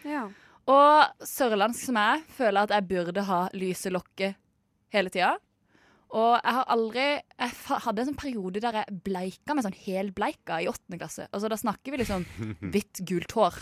[0.04, 0.26] Ja.
[0.70, 4.36] Og sørlandsk som jeg er, føler at jeg burde ha lyse lokker
[4.92, 5.34] hele tida.
[6.12, 7.02] Og jeg har aldri
[7.40, 7.52] Jeg
[7.86, 11.24] hadde en sånn periode der jeg bleika med sånn helbleika i åttende klasse.
[11.32, 12.26] Altså Da snakker vi liksom
[12.74, 13.56] hvitt, gult hår.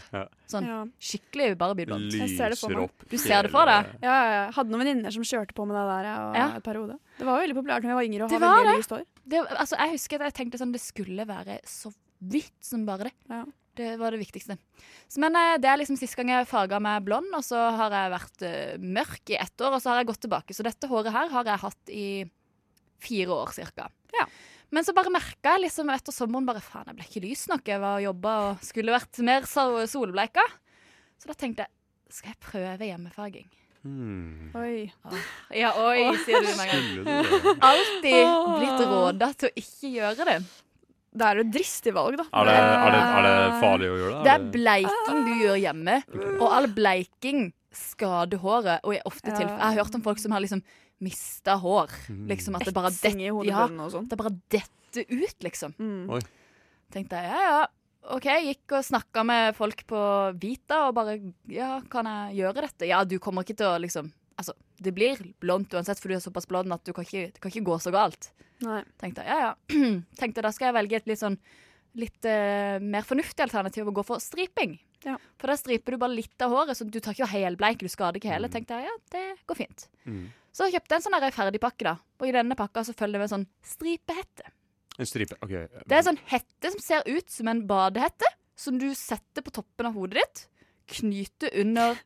[0.51, 0.81] Sånn Ja.
[0.99, 2.11] skikkelig barbieblondt.
[2.19, 2.91] Jeg ser det for meg.
[3.09, 3.93] Du ser det for deg?
[4.03, 4.43] Ja, ja, ja.
[4.57, 6.49] Hadde noen venninner som kjørte på med det der ja, Ja.
[6.59, 6.99] en periode.
[7.21, 9.07] Det var jo veldig populært da jeg var yngre å ha veldig lyst hår.
[9.31, 9.41] Det.
[9.55, 13.41] Altså, jeg husker at jeg tenkte sånn det skulle være så vidt som bare det.
[13.81, 14.57] Det var det viktigste.
[15.09, 17.95] Så, men eh, det er liksom siste gang jeg farga meg blond, og så har
[17.95, 20.57] jeg vært uh, mørk i ett år, og så har jeg gått tilbake.
[20.57, 22.07] Så dette håret her har jeg hatt i
[23.01, 23.87] fire år cirka.
[24.71, 27.65] Men så bare merka jeg liksom etter sommeren bare faen, jeg ble ikke lys nok.
[27.67, 30.45] Jeg var og jobba og skulle vært mer sol- solbleika.
[31.19, 33.49] Så da tenkte jeg skal jeg prøve hjemmefarging.
[33.81, 34.51] Hmm.
[34.61, 34.91] Oi.
[35.57, 36.51] Ja, oi, sier du.
[36.53, 37.53] Skulle du?
[37.65, 40.35] Alltid blitt råda til å ikke gjøre det.
[41.11, 42.27] Det er jo et dristig valg, da.
[42.39, 44.21] Er det, er, det, er det farlig å gjøre det?
[44.27, 45.97] Det er bleiking du gjør hjemme,
[46.37, 48.85] og all bleiking skader håret.
[48.85, 49.41] Og i ofte Ja.
[49.41, 50.63] tilfeller Jeg har hørt om folk som har liksom
[51.01, 51.91] mista hår.
[52.13, 52.27] Mm.
[52.31, 54.07] Liksom at det bare detter ja, sånn.
[54.11, 55.75] Det bare detter ut, liksom.
[55.79, 56.21] Mm.
[56.93, 57.67] Tenkte jeg ja, ja.
[58.17, 60.01] OK, gikk og snakka med folk på
[60.41, 61.19] Vita og bare
[61.51, 62.89] Ja, kan jeg gjøre dette?
[62.91, 66.23] Ja, du kommer ikke til å liksom Altså, det blir blondt uansett, for du er
[66.25, 68.31] såpass blond at du kan ikke, det kan ikke gå så galt.
[68.65, 68.79] Nei.
[68.97, 69.81] Tenkte ja, ja.
[70.21, 71.37] Tenkte da skal jeg velge et litt sånn
[72.01, 74.79] litt uh, mer fornuftig alternativ og gå for striping.
[75.05, 75.17] Ja.
[75.41, 78.21] For da striper du bare litt av håret, så du tar ikke helbleik, du skader
[78.21, 78.49] ikke hele.
[78.53, 79.87] Tenkte jeg, ja, det går fint.
[80.07, 80.29] Mm.
[80.57, 81.97] Så kjøpte jeg en sånn der ferdigpakke, da.
[82.21, 84.55] Og i denne pakka så følger det med en sånn stripehette.
[85.01, 85.37] En stripe.
[85.41, 85.55] OK.
[85.57, 88.29] Det er en sånn hette som ser ut som en badehette,
[88.61, 90.43] som du setter på toppen av hodet ditt,
[90.99, 91.97] knyter under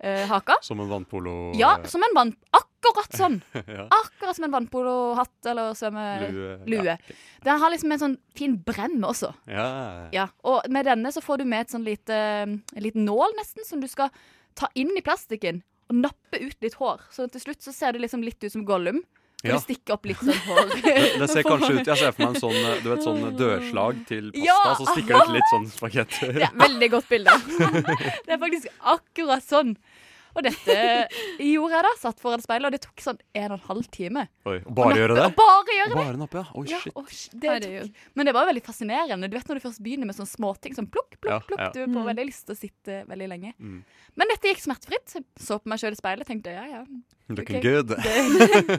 [0.00, 0.56] eh, haka.
[0.64, 2.32] Som en vannpolo Ja, som en vann...
[2.56, 3.40] Akkurat sånn!
[3.68, 3.88] Ja.
[3.92, 6.52] Akkurat som en vannpolohatt eller svømmelue.
[6.70, 6.94] Lue,
[7.44, 9.32] Den har liksom en sånn fin brem også.
[9.50, 9.66] Ja.
[10.14, 12.14] Ja, Og med denne så får du med et sånn lite,
[12.46, 14.14] en liten nål nesten, som du skal
[14.58, 17.02] ta inn i plastikken og nappe ut litt hår.
[17.12, 19.02] Så til slutt så ser det liksom litt ut som Gollum.
[19.38, 19.58] Og Ja.
[19.62, 20.70] stikke opp litt sånn hår.
[20.82, 23.20] Det, det ser kanskje ut Jeg ser for meg en sånn, eh, du vet, sånn
[23.38, 24.74] dørslag til pasta, Ja!
[24.74, 26.32] så stikker det ut litt sånn spagetter.
[26.44, 27.36] Ja, veldig godt bilde.
[28.26, 29.76] det er faktisk akkurat sånn.
[30.38, 30.74] Og dette
[31.42, 31.90] gjorde jeg da.
[31.98, 34.22] Satt foran speilet, og det tok sånn en og en halv time.
[34.46, 35.26] Oi, bare gjøre det?
[35.38, 35.98] Bare gjøre det.
[35.98, 36.46] Bare nappe, ja.
[36.60, 36.94] Oi, Ja, shit.
[36.96, 38.02] og sh- det tok.
[38.14, 39.28] Men det var veldig fascinerende.
[39.30, 41.58] Du vet når du først begynner med sånne småting sånn plukk, plukk, plukk.
[41.60, 41.70] ja.
[41.74, 43.52] Du får veldig lyst til å sitte veldig lenge.
[43.58, 43.80] Mm.
[44.16, 45.16] Men dette gikk smertefritt.
[45.38, 46.84] Så på meg sjøl i speilet tenkte ja, ja.
[47.28, 47.82] Looking okay.
[47.82, 47.92] good.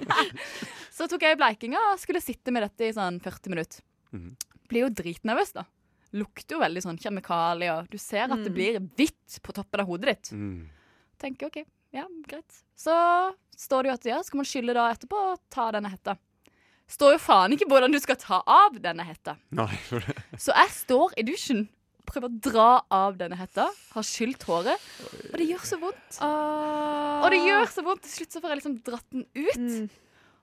[0.95, 3.83] Så tok jeg bleikinga og skulle sitte med dette i sånn 40 minutter.
[4.15, 4.31] Mm.
[4.69, 5.63] Blir jo dritnervøs, da.
[6.17, 7.85] Lukter jo veldig sånn kjemikalier.
[7.91, 8.55] Du ser at det Mm.
[8.57, 10.31] blir hvitt på toppen av hodet ditt.
[10.33, 10.69] Mm.
[11.19, 11.61] Tenker OK,
[11.95, 12.61] ja, greit.
[12.79, 12.93] Så
[13.59, 16.15] står det jo at ja, skal man skylle da etterpå og ta denne hetta.
[16.89, 19.35] Står jo faen ikke hvordan du skal ta av denne hetta.
[19.53, 21.67] Nei, for det Så jeg står i dusjen,
[22.09, 24.87] prøver å dra av denne hetta, har skylt håret.
[25.29, 26.21] Og det gjør så vondt.
[26.25, 28.07] Og det gjør så vondt.
[28.07, 29.91] Til slutt så får jeg liksom dratt den ut.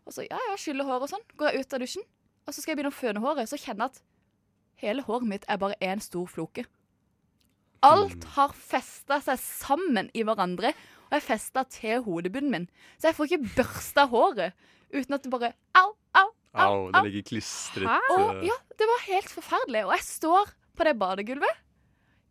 [0.06, 1.26] Og så ja, ja, skyller håret og sånn.
[1.40, 2.06] Går jeg ut av dusjen,
[2.46, 4.04] og så skal jeg begynne å føne håret, så kjenner jeg at
[4.84, 6.62] hele håret mitt er bare én stor floke.
[7.86, 10.72] Alt har festa seg sammen i hverandre,
[11.06, 12.66] og jeg festa til hodebunnen min.
[12.98, 14.56] Så jeg får ikke børsta håret
[14.94, 18.88] uten at det bare au, au, Au, au det ligger klistret og, eh, ja, det
[18.88, 19.84] var helt forferdelig.
[19.86, 21.62] Og jeg står på det badegulvet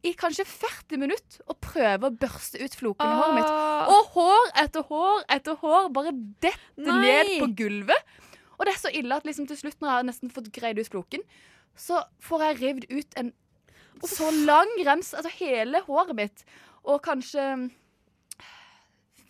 [0.06, 3.50] i kanskje 40 minutter og prøver å børste ut flokene i håret mitt.
[3.50, 3.90] Ah.
[3.90, 6.14] Og hår etter hår etter hår bare
[6.44, 7.00] detter Nei.
[7.02, 8.14] ned på gulvet.
[8.56, 10.80] Og det er så ille at liksom til slutt, når jeg har nesten fått greid
[10.80, 11.26] ut floken,
[11.76, 13.34] så får jeg revet ut en
[14.04, 16.46] så lang rems, altså hele håret mitt,
[16.86, 17.46] og kanskje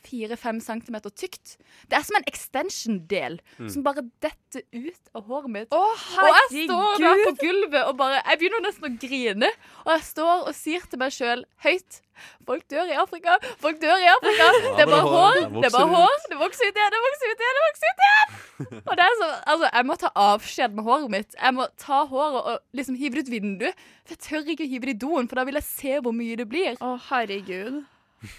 [0.06, 1.58] fire-fem centimeter tykt.
[1.90, 3.70] Det er som en extension-del Mm.
[3.70, 5.70] som bare detter ut av håret mitt.
[5.74, 9.50] Å, og jeg står der på gulvet og bare Jeg begynner nesten å grine.
[9.86, 12.02] Og jeg står og sier til meg sjøl høyt
[12.48, 13.34] Folk dør i Afrika!
[13.60, 14.46] Folk dør i Afrika!
[14.78, 16.14] Det er bare hår, Det er bare hår!
[16.32, 16.94] Det vokser ut igjen!
[16.96, 17.58] Det vokser ut igjen!
[17.58, 18.38] Det vokser ut igjen!
[18.88, 21.36] Og det er så, altså, Jeg må ta avskjed med håret mitt.
[21.42, 23.84] Jeg må ta håret og liksom hive det ut vinduet.
[24.06, 26.16] For jeg tør ikke å hive det i doen, for da vil jeg se hvor
[26.16, 26.80] mye det blir.
[26.80, 27.82] Å, herregud.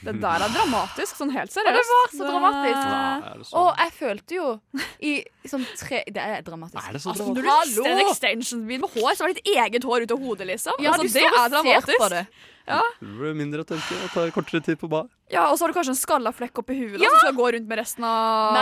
[0.03, 1.71] Det der er dramatisk, sånn helt seriøst.
[1.71, 2.81] Og det var så dramatisk.
[2.91, 3.61] Ja.
[3.61, 4.49] Og jeg følte jo
[5.01, 5.13] i
[5.47, 6.81] sånn tre Det er dramatisk.
[6.89, 9.47] Er det så Altså, når du mister en extension min med hår, så har ditt
[9.55, 10.75] eget hår ut av hodet, liksom.
[10.83, 11.99] Ja, altså, du det er dramatisk.
[12.03, 12.27] på det.
[12.67, 12.81] Ja.
[12.99, 15.05] Du blir mindre å tenke og tar kortere tid på bar.
[15.31, 17.13] ja, og så har du kanskje en skalla flekk oppi huet Ja!
[17.13, 18.57] som skal gå rundt med resten av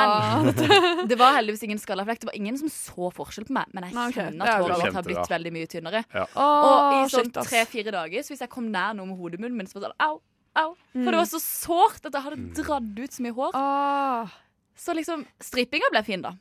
[0.44, 2.20] Men det var heldigvis ingen skallaflekk.
[2.20, 3.64] Det var ingen som så forskjell på meg.
[3.72, 6.04] Men jeg kjenner Det er at håret mitt har blitt veldig mye tynnere.
[6.12, 6.26] Ja.
[6.36, 9.78] Og i sånn tre-fire dager, så hvis jeg kom nær noe med hodemunnen min, så
[9.80, 10.20] var det sånn au,
[10.56, 10.74] au.
[10.94, 11.04] Mm.
[11.04, 13.50] For det var så sårt at jeg hadde dratt ut så mye hår.
[13.54, 14.34] Ah.
[14.76, 16.34] Så liksom, strippinga ble fin, da.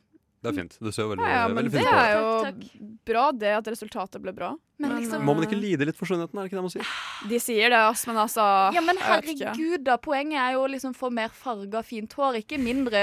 [0.44, 0.74] Det er fint.
[0.76, 1.86] Du ser jo veldig, Ja, ja, men veldig det ut.
[1.88, 2.64] Det er jo Takk,
[3.08, 4.50] bra det at resultatet ble bra.
[4.78, 6.36] Men liksom- Må man ikke lide litt for skjønnheten?
[6.36, 6.86] Er det ikke det man sier?
[7.30, 9.96] De sier det, ass, men altså Ja, men herregud, da.
[9.96, 13.00] Poenget er jo liksom få mer farga, fint hår, ikke mindre,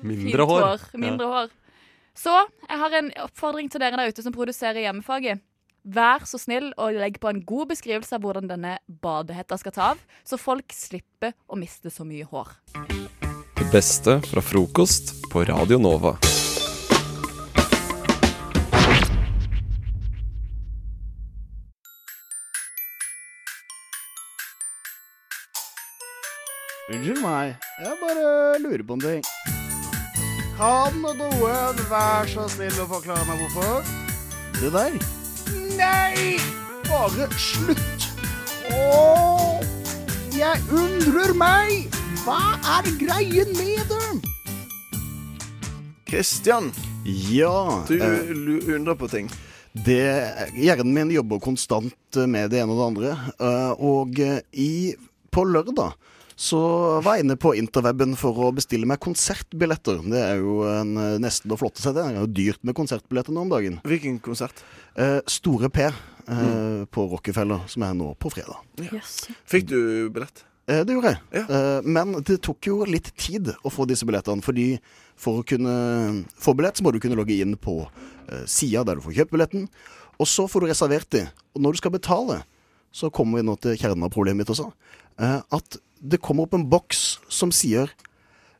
[0.00, 0.62] Mindre fint hår.
[0.62, 0.80] hår.
[0.94, 1.50] Mindre hår.
[2.14, 2.30] Så
[2.68, 5.40] jeg har en oppfordring til dere der ute som produserer hjemmefaget.
[5.86, 9.90] Vær så snill og legg på en god beskrivelse av hvordan denne badehetta skal ta
[9.92, 12.50] av, så folk slipper å miste så mye hår.
[13.54, 16.16] Det beste fra frokost på Radio Nova.
[26.86, 28.26] Unnskyld meg, jeg bare
[28.62, 29.22] lurer på en ting.
[30.58, 33.86] Kan noen være så snill å forklare meg hvorfor?
[34.58, 35.15] Det der?
[35.76, 36.36] Nei!
[36.86, 38.06] Bare slutt!
[38.72, 39.60] Åh!
[40.36, 41.92] Jeg undrer meg!
[42.24, 42.38] Hva
[42.78, 44.32] er greien med det?
[46.06, 46.70] Kristian,
[47.06, 49.28] Ja, du eh, lu- undrer på ting.
[49.86, 50.00] det,
[50.56, 53.12] hjernen min jobber konstant med det ene og det andre.
[53.38, 54.94] eh, Og eh, i,
[55.30, 55.92] på lørdag
[56.36, 56.60] så
[57.00, 60.02] var jeg inne på interweben for å bestille meg konsertbilletter.
[60.04, 62.04] Det er jo en, eh, nesten å flotte seg, det.
[62.04, 63.80] Det er jo dyrt med konsertbilletter nå om dagen.
[63.88, 64.60] Hvilken konsert?
[64.96, 68.60] Eh, Store P eh, på Rockefeller, som er nå på fredag.
[69.48, 69.80] Fikk du
[70.12, 70.44] billett?
[70.68, 71.44] Eh, det gjorde jeg.
[71.48, 74.42] Eh, men det tok jo litt tid å få disse billettene.
[74.44, 74.80] Fordi
[75.16, 77.78] for å kunne få billett, så må du kunne logge inn på
[78.28, 79.68] eh, sida der du får kjøpt billetten.
[80.18, 81.24] Og så får du reservert de.
[81.54, 82.42] Og når du skal betale,
[82.96, 84.70] så kommer vi nå til kjernen av problemet mitt også.
[85.20, 87.90] Eh, at det kommer opp en boks som sier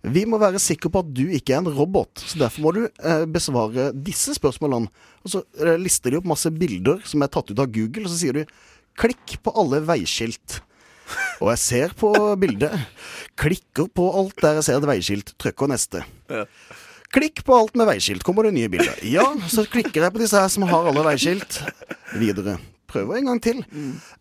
[0.07, 2.83] vi må være sikre på at du ikke er en robot, så derfor må du
[2.87, 4.91] eh, besvare disse spørsmålene.
[5.27, 8.13] Og så eh, lister de opp masse bilder som er tatt ut av Google, og
[8.13, 8.57] så sier du
[9.01, 10.61] klikk på alle veiskilt.
[11.43, 12.75] Og jeg ser på bildet,
[13.39, 16.05] klikker på alt der jeg ser et veiskilt, trykker neste.
[17.15, 19.03] Klikk på alt med veiskilt, kommer det nye bilder.
[19.07, 21.61] Ja, så klikker jeg på disse her som har alle veiskilt.
[22.19, 22.59] Videre.
[22.97, 23.63] Prøver en gang til.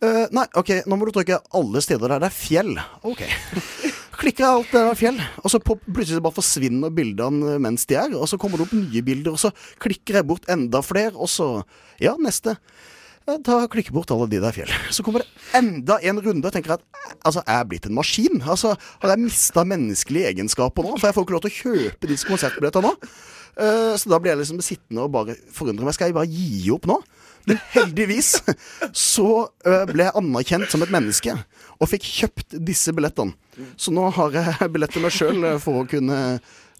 [0.04, 2.74] Eh, nei, ok, nå må du trykke alle steder der det er fjell.
[3.06, 3.24] Ok.
[4.20, 7.98] Klikker jeg alt der det er fjell, og så plutselig bare forsvinner bildene mens de
[8.00, 8.14] er.
[8.16, 11.28] Og så kommer det opp nye bilder, og så klikker jeg bort enda flere, og
[11.28, 11.50] så
[12.00, 12.56] Ja, neste.
[13.26, 14.70] Jeg klikker bort alle de der fjell.
[14.94, 16.84] Så kommer det enda en runde og tenker at
[17.26, 18.38] altså, er blitt en maskin?
[18.40, 20.94] Altså, Har jeg mista menneskelige egenskaper nå?
[20.96, 23.10] For jeg får ikke lov til å kjøpe disse konsertbillettene nå.
[23.56, 25.96] Uh, så da blir jeg liksom sittende og bare forundre meg.
[25.96, 27.00] Skal jeg bare gi opp nå?
[27.46, 28.32] Men heldigvis
[28.90, 29.28] så
[29.62, 31.34] ble jeg anerkjent som et menneske
[31.76, 33.36] og fikk kjøpt disse billettene.
[33.78, 36.20] Så nå har jeg billett til meg sjøl for å kunne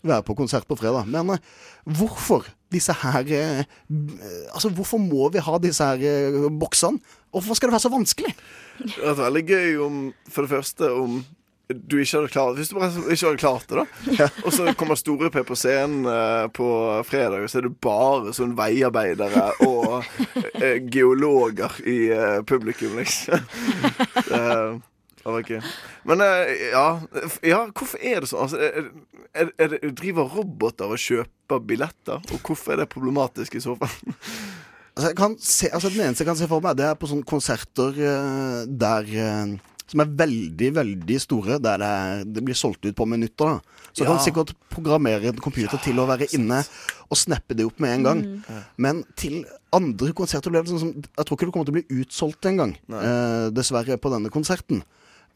[0.06, 1.08] være på konsert på fredag.
[1.10, 1.38] Men
[1.84, 3.30] hvorfor disse her
[4.52, 6.98] Altså, hvorfor må vi ha disse her boksene?
[7.30, 8.34] Og hvorfor skal det være så vanskelig?
[8.82, 10.00] Det hadde vært veldig gøy om,
[10.30, 11.20] for det første, om
[11.66, 14.28] du ikke hadde klart Hvis du bare ikke hadde klart det, da.
[14.46, 16.66] Og så kommer Store P på scenen eh, på
[17.06, 20.06] fredag, og så er det bare sånn veiarbeidere og
[20.60, 23.42] eh, geologer i eh, publikum, liksom.
[25.26, 25.58] Det var gøy.
[26.06, 26.84] Men ja,
[27.42, 28.44] ja, hvorfor er det sånn?
[28.44, 28.84] Altså, er,
[29.34, 32.22] er, er det, driver roboter og kjøper billetter?
[32.30, 33.96] Og hvorfor er det problematisk i så fall?
[34.94, 37.98] Altså, se, altså Den eneste jeg kan se for meg, det er på sånne konserter
[38.70, 39.10] der
[39.86, 43.56] som er veldig, veldig store, der det, er, det blir solgt ut på minutter.
[43.56, 43.84] da.
[43.92, 44.10] Så Ja.
[44.10, 46.64] kan du sikkert programmere en computer til å være inne
[47.08, 48.20] og snappe det opp med en gang.
[48.24, 48.64] Mm.
[48.76, 52.46] Men til andre det sånn som Jeg tror ikke det kommer til å bli utsolgt
[52.46, 54.82] engang, eh, dessverre, på denne konserten.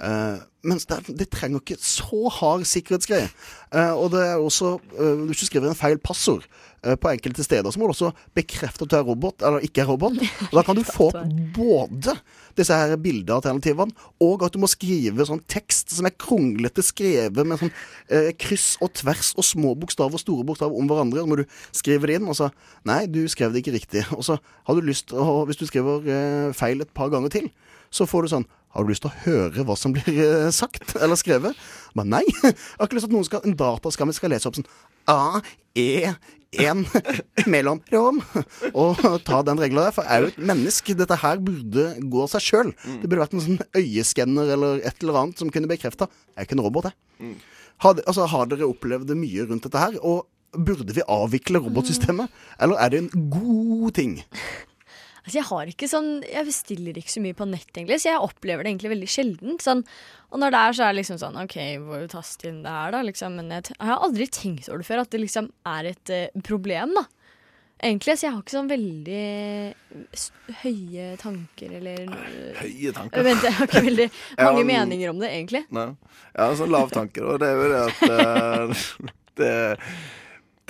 [0.01, 3.29] Uh, mens det, det trenger ikke så hard sikkerhetsgreie.
[3.69, 6.47] Uh, og det er også uh, Hvis du skriver en feil passord
[6.81, 9.91] på enkelte steder, så må du også bekrefte at du er robot, eller ikke er
[9.91, 10.17] robot.
[10.49, 11.11] Og da kan du få
[11.57, 12.15] både
[12.59, 13.93] disse her bildealternativene,
[14.25, 17.73] og at du må skrive sånn tekst som er kronglete skrevet med sånn
[18.09, 21.25] eh, kryss og tvers og små bokstaver og store bokstaver om hverandre.
[21.25, 21.45] Så må du
[21.77, 22.51] skrive det inn, og så
[22.89, 24.07] Nei, du skrev det ikke riktig.
[24.17, 27.51] Og så har du lyst å Hvis du skriver eh, feil et par ganger til,
[27.93, 30.95] så får du sånn har du lyst til å høre hva som blir eh, sagt
[31.03, 31.59] eller skrevet?
[31.99, 32.23] Men nei.
[32.31, 34.71] Jeg har ikke lyst til at noen skal, en dataskam skal lese opp sånn
[35.11, 35.41] A,
[35.79, 36.13] E,
[36.59, 36.83] en
[37.53, 38.19] mellomrom.
[38.75, 39.95] Og ta den regla der.
[39.95, 40.97] For jeg er jo et menneske.
[40.99, 42.73] Dette her burde gå av seg sjøl.
[43.03, 46.11] Det burde vært en sånn øyeskanner eller et eller annet som kunne bekrefta.
[46.35, 47.35] Jeg er ikke en robot, jeg.
[47.81, 49.97] Har, altså, har dere opplevd mye rundt dette her?
[50.05, 52.33] Og burde vi avvikle robotsystemet?
[52.61, 54.19] Eller er det en god ting?
[55.21, 58.25] Altså, jeg har ikke sånn Jeg bestiller ikke så mye på nett, egentlig, så jeg
[58.25, 59.59] opplever det egentlig veldig sjelden.
[59.61, 59.85] Sånn,
[60.31, 62.93] og når det er, så er det liksom sånn OK, hvor taste inn det her,
[62.97, 63.03] da?
[63.05, 63.37] Liksom.
[63.41, 66.41] Men jeg, jeg har aldri tenkt over det før, at det liksom er et eh,
[66.47, 67.07] problem, da.
[67.81, 69.21] Egentlig, Så jeg har ikke sånn veldig
[70.63, 72.11] høye tanker eller
[72.59, 73.25] Høye tanker?
[73.25, 74.07] Vent, jeg har ikke veldig
[74.45, 75.63] mange men- meninger om det, egentlig.
[75.73, 75.87] Nei.
[76.35, 78.85] Jeg har sånn lav tanker, og det er jo det at uh,
[79.41, 79.55] det,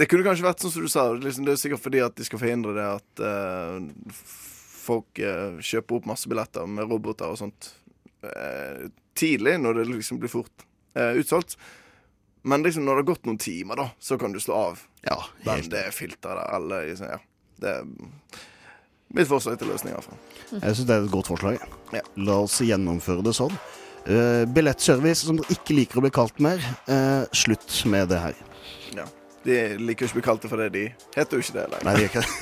[0.00, 1.04] det kunne kanskje vært sånn som du sa.
[1.12, 4.14] Liksom, det er sikkert fordi at de skal forhindre det at uh,
[4.80, 7.68] folk uh, kjøper opp masse billetter med roboter og sånt
[8.24, 11.54] uh, tidlig, når det liksom blir fort utsolgt.
[12.42, 15.18] Men liksom når det har gått noen timer, da, så kan du slå av ja,
[15.44, 16.40] den, det filteret der.
[16.56, 17.20] Eller, liksom, ja.
[17.60, 18.40] Det er
[19.14, 20.16] mitt forslag til løsning, Herfra.
[20.56, 21.62] Jeg syns det er et godt forslag.
[22.18, 23.54] La oss gjennomføre det sånn.
[24.08, 26.64] Uh, billettservice som dere ikke liker å bli kalt mer.
[26.88, 28.44] uh, slutt med det her.
[28.96, 29.06] Ja.
[29.44, 30.70] De liker jo ikke å bli kalt det for det.
[30.74, 30.84] De
[31.16, 31.84] heter jo ikke det lenger.
[31.88, 32.32] Nei, de er ikke det.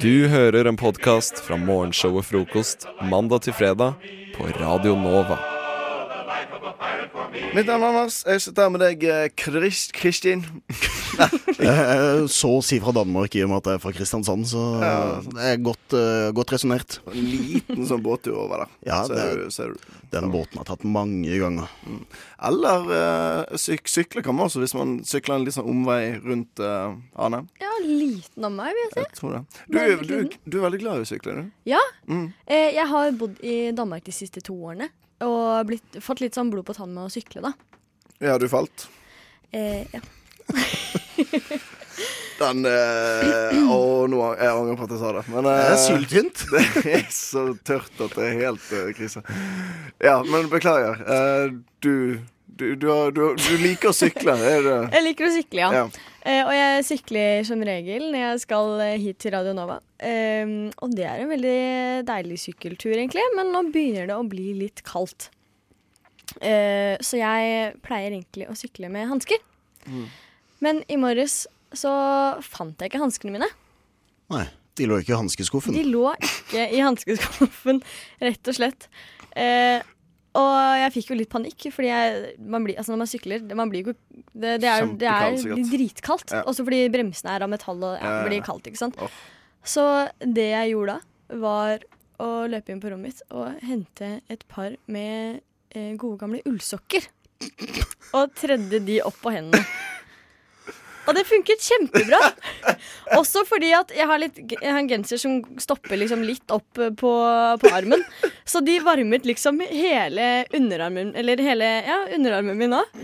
[0.00, 4.00] Du hører en podkast fra morgenshowet Frokost mandag til fredag
[4.36, 5.36] på Radio Nova.
[7.54, 8.22] Mitt navn er Anders.
[8.26, 9.28] Jeg sitter her med deg, eh,
[9.92, 10.46] Kristin.
[10.68, 10.99] Jeg er
[12.30, 15.20] så å si fra Danmark i og med at jeg er fra Kristiansand, så Ja.
[15.26, 16.98] det er godt, uh, godt resonnert.
[17.10, 18.68] En liten sånn båttur over der.
[18.86, 21.68] Ja, Så det er du- så er du- den båten har tatt mange ganger.
[22.42, 22.80] Eller
[23.50, 26.94] uh, syk sykle kan man også, hvis man sykler en litt sånn omvei rundt uh,
[27.16, 27.46] Arne.
[27.60, 29.00] Ja, liten av meg, vil jeg si.
[29.00, 29.44] Jeg tror det.
[29.68, 31.50] Du, du, du er veldig glad i å sykle, du?
[31.66, 31.80] Ja.
[32.08, 32.32] Mm.
[32.46, 34.88] Eh, jeg har bodd i Danmark de siste to årene.
[35.22, 37.52] Og blitt, fått litt sånn blod på tann med å sykle, da.
[38.20, 38.88] Ja, du falt?
[39.52, 40.00] Eh, ja.
[42.40, 43.78] Den eh, Å,
[44.08, 45.22] nå ang- jeg angrer på at jeg sa det.
[45.28, 46.44] Men, Det er eh, syltynt.
[46.86, 49.20] Det er så tørt at det er helt eh, krise.
[50.00, 51.02] Ja, men beklager.
[51.04, 51.50] Eh,
[51.84, 51.92] du,
[52.46, 54.78] du, du, du, du liker å sykle, er det?
[54.96, 55.82] Jeg liker å sykle, ja.
[55.82, 56.06] Ja.
[56.20, 59.78] Eh, og jeg sykler som regel når jeg skal hit til Radio Nova.
[60.04, 60.50] Eh,
[60.84, 61.54] og det er en veldig
[62.08, 65.30] deilig sykkeltur, egentlig, men nå begynner det å bli litt kaldt.
[66.44, 69.40] Eh, så jeg pleier egentlig å sykle med hansker.
[70.64, 71.44] Men i morges
[71.76, 71.92] så
[72.44, 73.48] fant jeg ikke hanskene mine.
[74.30, 74.44] Nei,
[74.78, 75.76] de lå ikke i hanskeskuffen.
[75.76, 77.80] De lå ikke i hanskeskuffen,
[78.28, 78.86] rett og slett.
[79.38, 79.80] Eh,
[80.38, 83.56] og jeg fikk jo litt panikk, fordi jeg, man blir, altså når man sykler det,
[83.58, 85.38] man blir det, det er, det er
[85.72, 86.30] dritkaldt.
[86.36, 86.44] Ja.
[86.46, 88.70] Også fordi bremsene er av metall og ja, blir kaldt.
[88.70, 88.98] ikke sant?
[89.02, 89.10] Oh.
[89.66, 89.84] Så
[90.22, 91.86] det jeg gjorde da, var
[92.20, 95.40] å løpe inn på rommet mitt og hente et par med
[95.74, 97.08] eh, gode gamle ullsokker.
[98.14, 99.64] Og tredde de opp på hendene.
[101.08, 102.18] Og det funket kjempebra.
[103.18, 106.80] Også fordi at jeg har, litt, jeg har en genser som stopper liksom litt opp
[106.80, 107.12] eh, på,
[107.62, 108.04] på armen.
[108.44, 113.00] Så de varmet liksom hele underarmen Eller hele ja, underarmen min òg.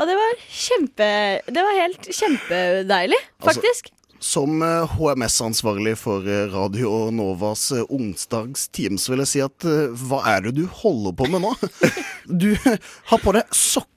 [0.00, 1.08] Og det var kjempe
[1.52, 3.92] Det var helt kjempedeilig, Altså, faktisk.
[4.22, 9.90] Som eh, HMS-ansvarlig for eh, Radio Novas eh, onsdagsteam, så vil jeg si at eh,
[10.06, 11.54] hva er det du holder på med nå?
[12.42, 13.91] Du har på deg sokker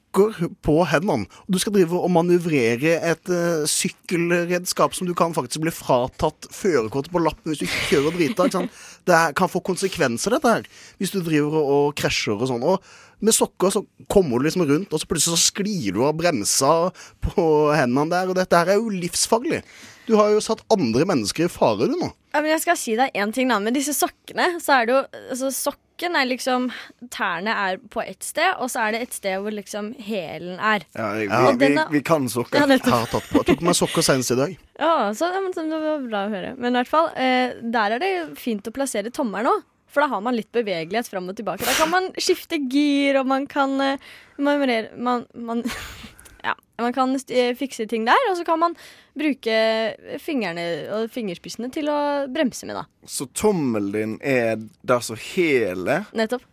[0.66, 1.28] på hendene.
[1.28, 6.49] og Du skal drive og manøvrere et uh, sykkelredskap som du kan faktisk bli fratatt
[6.53, 8.47] førerkortet på lappen hvis du ikke kjører drita.
[8.49, 8.70] driter.
[9.05, 12.66] Det kan få konsekvenser, dette her, hvis du driver og, og krasjer og sånn.
[12.66, 16.16] Og med sokker så kommer du liksom rundt, og så plutselig så sklir du av
[16.20, 16.74] bremsa
[17.24, 17.45] på
[17.76, 19.61] hendene der, og dette her er jo livsfarlig.
[20.05, 22.11] Du har jo satt andre mennesker i fare, du nå.
[22.36, 23.61] Ja, men jeg skal si deg én ting, da.
[23.63, 25.01] Med disse sokkene, så er det jo
[25.32, 25.51] altså,
[25.95, 26.65] Sokken er liksom
[27.09, 30.83] Tærne er på ett sted, og så er det et sted hvor liksom hælen er.
[30.93, 31.51] Ja, vi, Ja.
[31.51, 32.59] vi, vi, er- vi kan sokker.
[32.59, 33.37] Ja, Jeg har tatt på.
[33.39, 34.57] Jeg tok på meg sokker senest i dag.
[34.79, 36.49] Ja, så, ja, men, så det var bra å høre.
[36.59, 39.63] Men i hvert fall, eh, der er det fint å plassere tommelen òg.
[39.87, 41.63] For da har man litt bevegelighet fram og tilbake.
[41.63, 43.95] Da kan man skifte gir, og man kan eh,
[44.37, 45.63] manøvrere man, man,
[46.45, 48.75] ja, man kan eh, fikse ting der, og så kan man
[49.17, 49.59] bruke
[50.21, 51.99] fingrene og fingerspissene til å
[52.31, 52.85] bremse med, da.
[53.09, 56.45] Så tommelen din er der så hele Nettopp.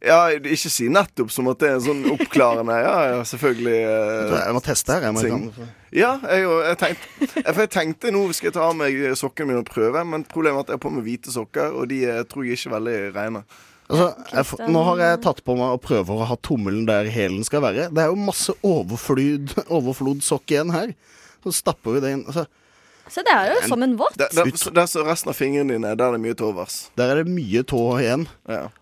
[0.00, 3.74] Ja, ikke si nettopp som at det er en sånn oppklarende Ja, ja, selvfølgelig.
[3.84, 5.04] eh, Jeg må teste her.
[5.04, 5.42] Jeg må ting.
[5.92, 9.50] Ja, jeg, jeg, tenkte, jeg, for jeg tenkte nå skal jeg ta av meg sokkene
[9.50, 11.98] mine og prøve, men problemet er at jeg har på meg hvite sokker, og de
[12.08, 13.44] eh, tror jeg ikke er veldig rene.
[13.90, 17.42] Altså, jeg, nå har jeg tatt på meg å prøve å ha tommelen der hælen
[17.46, 17.88] skal være.
[17.90, 20.94] Det er jo masse overflod, sokk igjen her.
[21.42, 22.24] Så stapper vi det inn.
[22.30, 22.46] Altså,
[23.10, 24.16] Så det er jo som en vått.
[24.20, 26.80] Der, der, der så resten av fingrene dine, der er det mye tåvers overs.
[27.00, 28.26] der er det mye tå igjen.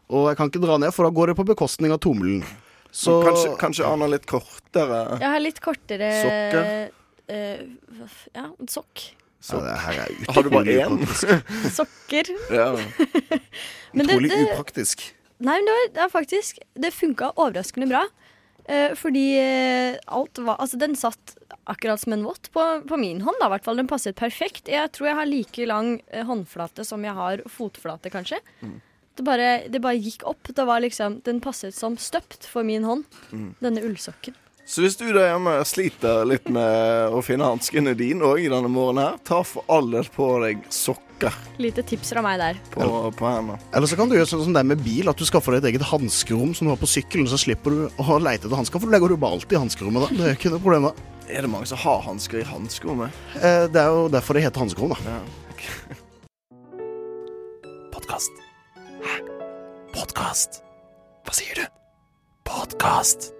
[0.09, 2.43] Og jeg kan ikke dra ned, for da går det på bekostning av tommelen.
[2.91, 6.69] Så Men Kanskje, kanskje han har litt kortere Jeg har litt kortere Sokker?
[7.29, 9.03] Uh, ja, sokk.
[9.49, 11.03] Ja, det her er Har du bare én?
[11.79, 12.31] Sokker.
[12.51, 12.73] Ja.
[13.93, 15.05] Men det- Utrolig det- upraktisk.
[15.39, 18.01] Nei, men det, var, det er faktisk Det funka overraskende bra.
[18.69, 21.37] Eh, fordi eh, alt var Altså, den satt
[21.71, 23.79] akkurat som en vått på, på min hånd, da, i hvert fall.
[23.79, 24.67] Den passet perfekt.
[24.69, 28.41] Jeg tror jeg har like lang eh, håndflate som jeg har fotflate, kanskje.
[28.65, 28.75] Mm.
[29.19, 30.51] Det bare, det bare gikk opp.
[30.55, 33.07] Det var liksom Den passet som støpt for min hånd.
[33.31, 33.53] Mm.
[33.63, 34.35] Denne ullsokken.
[34.69, 39.01] Så hvis du der hjemme sliter litt med å finne hanskene dine òg denne morgenen
[39.07, 42.59] her, ta for all del på deg sokker Lite tips fra meg der.
[42.75, 42.85] på,
[43.17, 43.57] på hendene.
[43.75, 45.65] Eller så kan du gjøre sånn som det er med bil, at du skaffer deg
[45.65, 48.79] et eget hanskerom som du har på sykkelen, så slipper du å leite etter hansker,
[48.79, 50.09] for da legger du bare alltid i hanskerommet da.
[50.21, 50.93] Det er ikke noe problem da.
[51.33, 53.17] Er det mange som har hansker i hanskerommet?
[53.41, 55.01] Eh, Det er jo derfor det heter hanskerom, da.
[57.97, 58.33] Podkast.
[59.01, 59.17] Hæ?
[59.97, 60.61] Podkast?
[61.25, 61.67] Hva sier du?
[62.49, 63.33] Podkast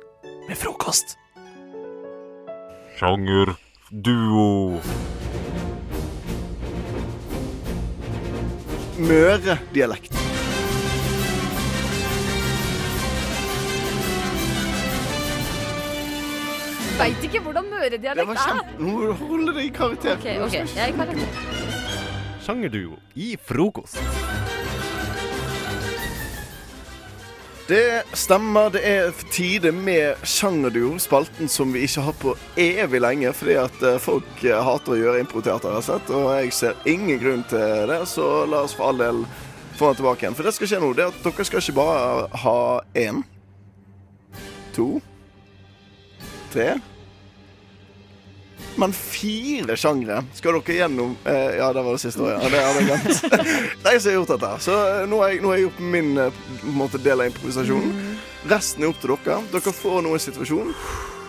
[0.49, 1.19] med frokost.
[2.99, 4.81] Sjangerduo.
[8.99, 10.17] Møre-dialekt.
[16.99, 18.65] Veit ikke hvordan møredialekt er.
[18.81, 20.17] Nå må du holde deg i karakter.
[20.17, 21.29] Ok, ok, jeg er i karakter.
[22.43, 24.01] Sjangerduo i frokost.
[27.69, 28.71] Det stemmer.
[28.73, 33.83] Det er tide med Sjangerduo, spalten som vi ikke har på evig lenge, fordi at
[33.85, 37.45] eh, folk eh, hater å gjøre improteater, har jeg sett, og jeg ser ingen grunn
[37.51, 39.21] til det, så la oss for all del
[39.77, 40.39] få den tilbake igjen.
[40.39, 42.59] For det skal skje nå, det er at dere skal ikke bare ha
[43.05, 43.21] én,
[44.73, 44.89] to,
[46.55, 46.79] tre
[48.79, 52.39] men fire sjangre skal dere gjennom eh, Ja, det var det siste året.
[52.45, 53.45] Ja, det hadde jeg glemt.
[53.83, 54.51] Det er jeg som har gjort dette.
[54.65, 56.41] Så eh, nå har jeg, nå har jeg gjort min eh,
[56.79, 58.19] måte, del av improvisasjonen.
[58.49, 59.39] Resten er opp til dere.
[59.53, 60.75] Dere får nå en situasjon.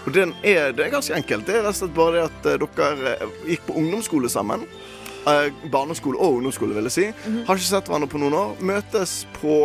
[0.06, 1.48] Og den er, det er ganske enkelt.
[1.48, 4.66] Det er rett og slett bare det at eh, dere gikk på ungdomsskole sammen.
[5.28, 7.08] Eh, barneskole og ungdomsskole, vil jeg si.
[7.48, 8.54] Har ikke sett hverandre på noen år.
[8.72, 9.58] Møtes på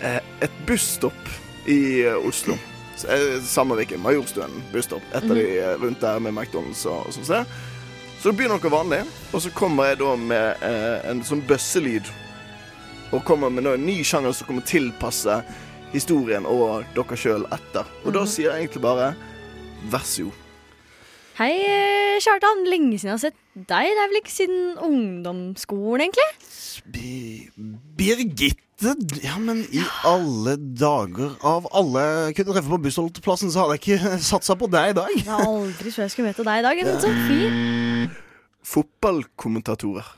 [0.00, 1.34] eh, et busstopp
[1.70, 2.56] i Oslo.
[3.04, 4.00] Eh, Samme hvilken.
[4.00, 5.02] Majorstuen busstopp.
[5.12, 7.26] Et av de eh, rundt der med McDonald's og, og sånn.
[7.28, 7.56] sted.
[8.16, 9.02] Så det begynner noe vanlig,
[9.36, 12.08] og så kommer jeg da med eh, en sånn bøsselyd.
[13.14, 15.36] Og kommer med en ny sjanger som kommer tilpasse
[15.92, 17.86] historien og dere sjøl etter.
[18.04, 19.12] Og da sier jeg egentlig bare
[19.92, 20.45] vær så god.
[21.36, 22.62] Hei, eh, Kjartan.
[22.64, 23.90] Lenge siden jeg har sett deg.
[23.92, 26.24] Det er vel ikke siden ungdomsskolen, egentlig?
[27.98, 28.94] Birgitte?
[29.20, 33.84] Ja, men i alle dager av alle jeg kunne treffe på bussholdeplassen, så hadde jeg
[33.84, 35.12] ikke satsa på deg i dag.
[35.12, 36.80] Jeg har aldri trodd jeg skulle møte deg i dag.
[36.86, 38.08] En sånn fin.
[38.72, 40.08] Fotballkommentatorer.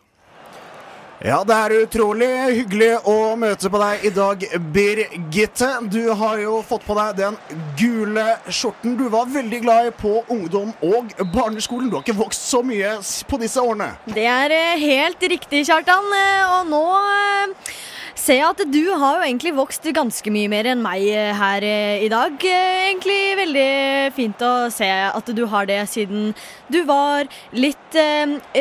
[1.18, 2.28] Ja, det er utrolig
[2.60, 5.66] hyggelig å møte på deg i dag, Birgitte.
[5.90, 7.38] Du har jo fått på deg den
[7.80, 8.94] gule skjorten.
[8.94, 11.88] Du var veldig glad i på ungdom og barneskolen.
[11.90, 12.92] Du har ikke vokst så mye
[13.26, 13.96] på disse årene.
[14.06, 16.06] Det er eh, helt riktig, Kjartan.
[16.20, 17.74] Eh, Og nå eh,
[18.14, 21.02] ser jeg at du har jo egentlig vokst ganske mye mer enn meg
[21.40, 21.66] her
[21.98, 22.38] i dag.
[22.38, 23.66] Egentlig veldig
[24.14, 26.30] fint å se at du har det, siden
[26.70, 27.26] du var
[27.58, 27.98] litt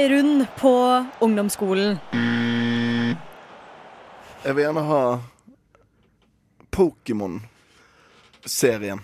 [0.09, 0.73] rund på
[1.21, 2.01] ungdomsskolen.
[4.47, 5.19] Jeg vil gjerne ha
[6.71, 9.01] Pokémon-serien.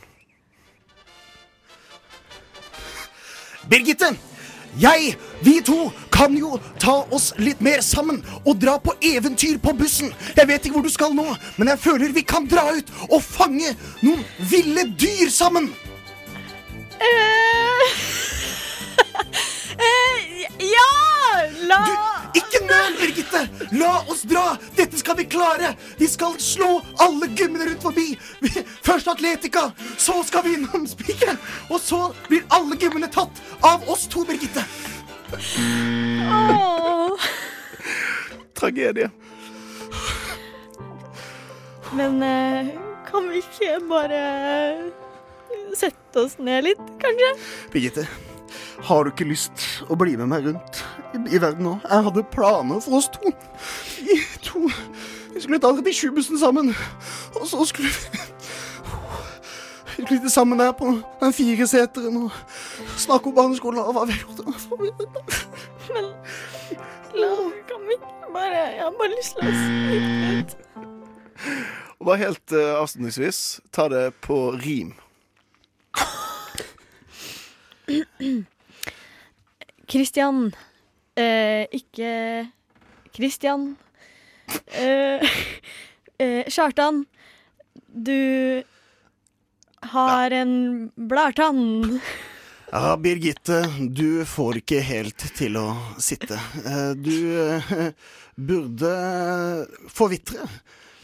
[3.67, 4.15] Birgitte!
[4.79, 9.73] Jeg, vi to, kan jo ta oss litt mer sammen og dra på eventyr på
[9.75, 10.13] bussen.
[10.31, 13.19] Jeg vet ikke hvor du skal nå, men jeg føler vi kan dra ut og
[13.19, 15.75] fange noen ville dyr sammen.
[17.03, 17.83] Eh,
[19.75, 20.23] uh,
[20.73, 20.87] Ja!
[21.67, 23.43] La Ikke nøl, Birgitte!
[23.77, 24.57] La oss dra!
[24.77, 25.73] Dette skal vi klare!
[25.99, 28.07] Vi skal slå alle gummene rundt forbi.
[28.87, 34.07] Først Atletica, så skal vi innom Spikeren, og så blir alle gummene tatt av oss
[34.11, 34.65] to, Birgitte.
[36.23, 37.17] Oh.
[38.57, 39.09] Tragedie.
[41.93, 42.73] Men eh,
[43.09, 44.21] kan vi ikke bare
[45.77, 47.33] sette oss ned litt, kanskje?
[47.73, 48.05] Birgitte,
[48.83, 50.83] har du ikke lyst å bli med meg rundt
[51.13, 51.73] i, i verden nå?
[51.85, 53.33] Jeg hadde planer for oss to.
[54.03, 54.67] Vi to
[55.33, 56.75] Vi skulle ta 37-bussen sammen,
[57.39, 58.21] og så skulle vi
[59.93, 60.89] Vi skulle sitte sammen der på
[61.21, 62.31] den fireseteren og
[62.97, 64.39] snakke om barneskolen og hva vi har gjort.
[65.93, 66.09] Men
[67.21, 67.29] la,
[67.69, 70.63] kan vi ikke bare Jeg har bare lyst til å snakke.
[71.99, 74.91] Og bare helt uh, avslutningsvis, ta det på rim.
[79.89, 80.51] Christian.
[81.15, 82.11] Eh, ikke
[83.13, 83.75] Kristian.
[84.65, 85.33] Eh,
[86.17, 87.05] eh, Kjartan.
[87.87, 88.63] Du
[89.93, 91.99] har en blartann.
[92.71, 95.67] Ja, Birgitte, du får ikke helt til å
[96.01, 96.39] sitte.
[96.65, 97.91] Eh, Du eh,
[98.35, 98.93] burde
[99.93, 100.47] forvitre.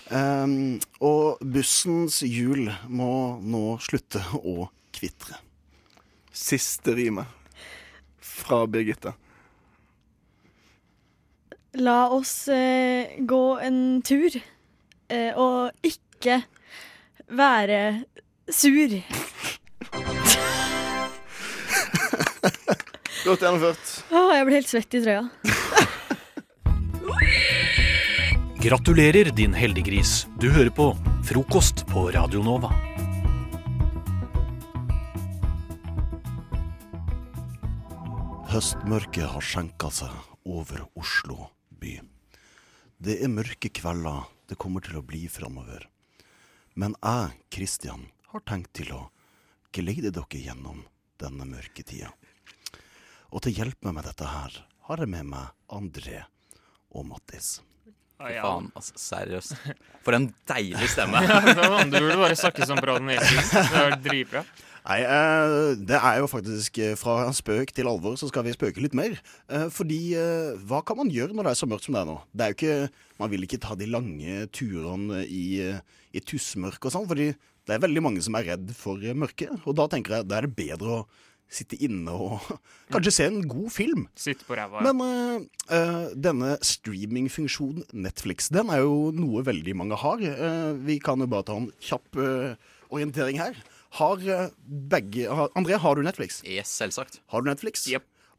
[0.10, 4.66] Um, og bussens hjul må nå slutte å
[4.96, 5.38] kvitre.
[6.40, 7.28] Siste rimet
[8.20, 9.14] fra Birgitte.
[11.74, 14.32] La oss eh, gå en tur,
[15.12, 16.40] eh, og ikke
[17.28, 18.04] være
[18.48, 18.90] sur.
[23.28, 24.04] Godt gjennomført.
[24.10, 25.28] Åh, jeg ble helt svett i trøya.
[28.64, 30.24] Gratulerer, din heldiggris.
[30.40, 30.96] Du hører på
[31.28, 32.89] Frokost på Radio Nova.
[38.50, 40.10] Høstmørket har skjenka seg
[40.50, 42.00] over Oslo by.
[42.98, 45.84] Det er mørke kvelder det kommer til å bli framover.
[46.74, 49.04] Men jeg, Kristian, har tenkt til å
[49.76, 50.82] geleide dere gjennom
[51.22, 52.10] denne mørke tida.
[53.30, 54.58] Og til hjelp med dette her
[54.90, 56.24] har jeg med meg André
[56.90, 57.60] og Mattis.
[58.18, 59.54] Fy faen, altså, seriøst.
[60.04, 61.22] For en deilig stemme.
[61.30, 61.38] Ja,
[61.86, 63.54] du burde bare snakke som Brad Nesvik.
[63.54, 64.44] Det var dritbra.
[64.90, 68.82] Nei, eh, det er jo faktisk eh, fra spøk til alvor, så skal vi spøke
[68.82, 69.20] litt mer.
[69.46, 70.00] Eh, fordi
[70.66, 72.18] hva kan man gjøre når det er så mørkt som det er nå?
[72.34, 75.60] Det er jo ikke, Man vil ikke ta de lange turene i,
[76.16, 77.34] i tussmørk og sånn, fordi
[77.68, 79.52] det er veldig mange som er redd for mørket.
[79.68, 81.08] Og da tenker jeg da er det bedre å
[81.50, 82.46] sitte inne og
[82.94, 84.06] kanskje se en god film.
[84.18, 84.82] Sitte på ræva.
[84.82, 84.94] ja.
[84.94, 90.24] Men eh, denne streamingfunksjonen Netflix, den er jo noe veldig mange har.
[90.24, 92.54] Uh, vi kan jo bare ta en kjapp uh,
[92.90, 93.58] orientering her.
[93.98, 96.44] Har eh, begge har, André, har du Netflix?
[96.46, 97.22] Yes, selvsagt.
[97.34, 97.88] Har du Netflix?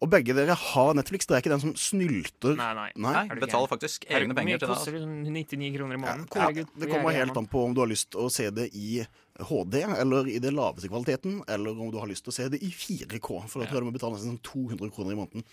[0.00, 1.26] Og begge dere har Netflix.
[1.28, 2.54] Dere er ikke den som snylter.
[2.56, 2.86] Nei, nei.
[2.96, 3.14] Nei?
[3.28, 4.96] nei betaler faktisk egne penger til det, Hvor mye koster?
[5.02, 6.22] Sånn 99 kroner i måneden?
[6.32, 8.46] Ja, ja, det kommer er helt an på om du har lyst til å se
[8.54, 9.02] det i
[9.50, 12.62] HD, eller i det laveste kvaliteten, eller om du har lyst til å se det
[12.64, 13.28] i 4K.
[13.50, 15.46] For da tror jeg du må betale nesten sånn 200 kroner i måneden.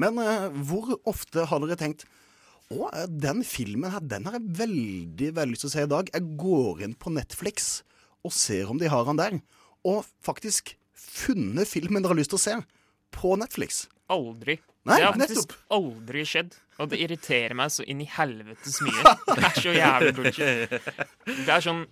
[0.00, 2.06] Men eh, hvor ofte har dere tenkt
[2.72, 5.94] å, eh, den filmen her, den har jeg veldig veldig lyst til å se i
[5.98, 6.12] dag.
[6.16, 7.74] Jeg går inn på Netflix
[8.26, 9.38] og ser om de har han der.
[9.88, 12.58] Og faktisk funnet filmen dere har lyst til å se
[13.12, 13.86] på Netflix.
[14.12, 14.58] Aldri.
[14.88, 15.58] Nei, det har faktisk nettopp.
[15.76, 16.54] aldri skjedd.
[16.82, 19.12] Og det irriterer meg så inn i helvetes mye.
[19.36, 20.72] Det er så jævlig bullshit.
[21.28, 21.84] Det er sånn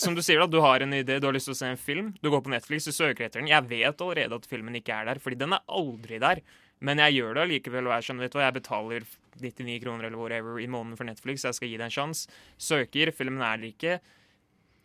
[0.00, 1.78] Som du sier, da, du har en idé, du har lyst til å se en
[1.78, 2.08] film.
[2.24, 3.50] Du går på Netflix, du søker etter den.
[3.50, 6.40] Jeg vet allerede at filmen ikke er der, fordi den er aldri der.
[6.82, 9.06] Men jeg gjør det allikevel, og jeg skjønner, vet du hva, jeg betaler
[9.42, 12.38] 99 kroner eller whatever i måneden for Netflix, jeg skal gi det en sjanse.
[12.70, 13.98] Søker, filmen er der ikke.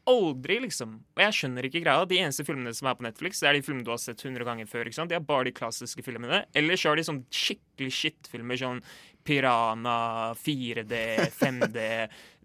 [0.06, 0.98] Aldri, liksom.
[1.16, 2.04] Og jeg skjønner ikke greia.
[2.10, 4.44] De eneste filmene som er på Netflix, det er de filmene du har sett 100
[4.48, 4.90] ganger før.
[4.90, 5.10] ikke sant?
[5.14, 6.44] De er bare de klassiske filmene.
[6.54, 8.82] Ellers har de sånn skikkelig shit-filmer, sånn
[9.24, 10.98] Pirana, 4D,
[11.40, 11.86] 5D,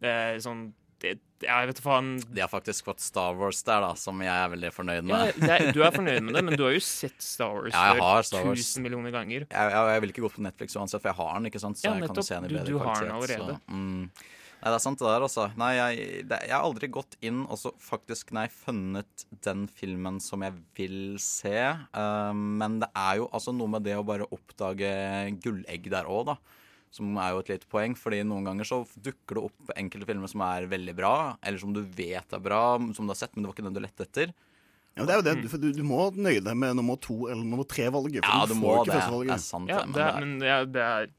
[0.03, 0.69] eh, sånn
[1.03, 2.09] det, Jeg vet faen.
[2.35, 5.37] De har faktisk fått Star Wars der, da, som jeg er veldig fornøyd med.
[5.39, 7.93] Ja, er, du er fornøyd med det, men du har jo sett Star Wars Ja,
[7.95, 8.65] jeg har Star Wars.
[8.75, 9.47] 1000 millioner ganger.
[9.47, 11.79] Jeg, jeg, jeg vil ikke gå på Netflix uansett, for jeg har den, ikke sant?
[11.79, 13.55] Så Ja, jeg kan se den i Du- bedre du har den allerede.
[13.55, 14.11] Så, mm.
[14.59, 15.45] Nei, det er sant det der, altså.
[15.61, 20.19] Nei, jeg, det, jeg har aldri gått inn og så faktisk nei, funnet den filmen
[20.21, 21.53] som jeg vil se.
[21.63, 24.91] Eh, men det er jo altså noe med det å bare oppdage
[25.45, 26.37] gullegg der òg, da.
[26.91, 30.31] Som er jo et lite poeng, fordi noen ganger så dukker det opp enkelte filmer
[30.33, 32.63] som er veldig bra, eller som du vet er bra,
[32.97, 34.33] som du har sett, men det var ikke den du lette etter.
[34.99, 37.45] Ja, det er jo det, for du, du må nøye deg med nummer to eller
[37.47, 38.25] nummer tre-valget.
[38.25, 38.97] For Ja, du du får må ikke det.
[38.97, 39.29] førstevalget.
[39.31, 41.13] Det er sant, Ja, det, men det er, det er-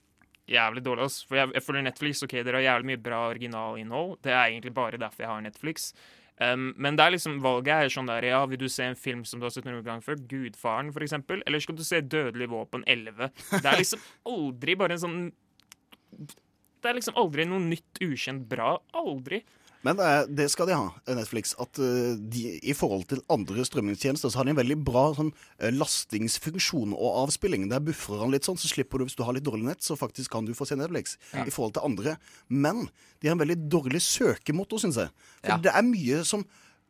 [0.49, 1.07] jævlig dårlig.
[1.07, 1.27] Altså.
[1.29, 4.15] For jeg, jeg føler Netflix ok, dere har jævlig mye bra originalinnhold.
[4.25, 5.91] Det er egentlig bare derfor jeg har Netflix.
[6.39, 9.25] Um, men det er liksom valget er sånn der Ja, vil du se en film
[9.27, 10.15] som du har sett noen gang før?
[10.31, 11.43] Gudfaren, for eksempel?
[11.45, 13.27] Eller skal du se Dødelig våpen 11?
[13.51, 15.17] Det er liksom aldri bare en sånn
[16.15, 18.77] Det er liksom aldri noe nytt, ukjent bra.
[18.95, 19.41] Aldri.
[19.87, 21.53] Men eh, det skal de ha, Netflix.
[21.61, 25.31] At eh, de, i forhold til andre strømmingstjenester så har de en veldig bra sånn,
[25.61, 27.67] eh, lastingsfunksjon og avspilling.
[27.71, 29.95] Der buffer han litt sånn, så slipper du hvis du har litt dårlig nett, så
[29.99, 31.15] faktisk kan du få se Netflix.
[31.33, 31.45] Ja.
[31.47, 32.17] I forhold til andre.
[32.51, 32.87] Men
[33.21, 35.13] de har en veldig dårlig søkemotor, syns jeg.
[35.43, 35.61] For Ja.
[35.63, 36.43] det er mye som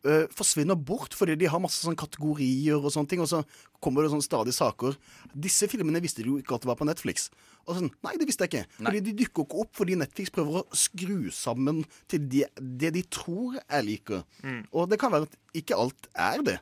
[0.08, 3.42] eh, forsvinner bort fordi de har masse sånn kategorier og sånne ting, og så
[3.84, 4.98] kommer det sånn stadig saker.
[5.34, 7.30] Disse filmene visste de jo ikke at det var på Netflix.
[7.68, 8.80] Og sånn, Nei, det visste jeg ikke.
[8.80, 13.06] Fordi de dukker ikke opp fordi Netflix prøver å skru sammen til det, det de
[13.14, 14.26] tror jeg liker.
[14.44, 14.64] Mm.
[14.74, 16.58] Og det kan være at ikke alt er det.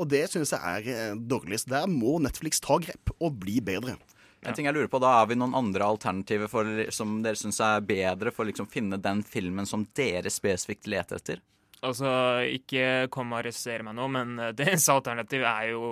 [0.00, 1.62] Og det syns jeg er dårlig.
[1.62, 3.98] Så Der må Netflix ta grep og bli bedre.
[4.42, 7.60] En ting jeg lurer på, da Er vi noen andre alternativer for, som dere syns
[7.62, 11.42] er bedre for å liksom finne den filmen som dere spesifikt leter etter?
[11.82, 12.08] Altså,
[12.46, 15.82] ikke kom og arrestere meg nå, men eh, det eneste alternativet er jo,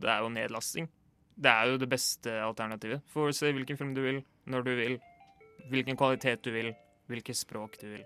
[0.00, 0.88] det er jo nedlasting.
[1.34, 3.02] Det er jo det beste alternativet.
[3.12, 4.98] Får se hvilken film du vil, når du vil,
[5.70, 6.70] hvilken kvalitet du vil,
[7.10, 8.04] hvilket språk du vil.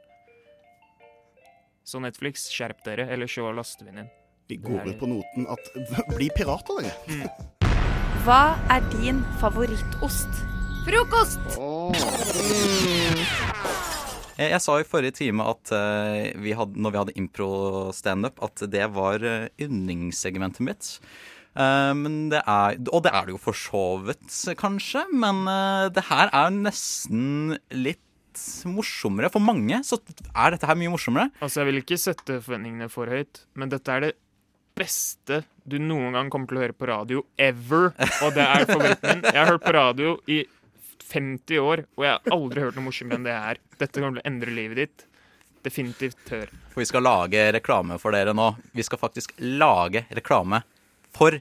[1.88, 4.08] Så Netflix, skjerp dere, eller se laster din.
[4.48, 5.70] Vi går ut på noten at
[6.16, 7.28] bli pirater, dere.
[8.24, 10.40] Hva er din favorittost?
[10.88, 11.40] Frokost!
[11.92, 13.27] Jeg,
[14.38, 18.86] jeg sa i forrige time at eh, vi hadde, når vi hadde impro-standup, at det
[18.94, 20.92] var uh, yndlingssegmentet mitt.
[21.58, 24.30] Eh, men det er, og det er det jo for så vidt,
[24.60, 25.04] kanskje.
[25.10, 28.04] Men eh, det her er nesten litt
[28.68, 29.30] morsommere.
[29.34, 31.32] For mange så er dette her mye morsommere.
[31.42, 34.14] Altså, jeg vil ikke sette forventningene for høyt, men dette er det
[34.78, 37.90] beste du noen gang kommer til å høre på radio ever,
[38.22, 39.24] og det er forventningen.
[39.26, 40.44] Jeg har hørt på radio i
[41.08, 43.60] 50 år, og jeg har aldri hørt noe morsommere enn det her.
[43.80, 45.04] Dette kommer til å endre livet ditt.
[45.66, 46.52] Definitivt hør.
[46.72, 48.52] For vi skal lage reklame for dere nå.
[48.76, 50.62] Vi skal faktisk lage reklame
[51.16, 51.40] for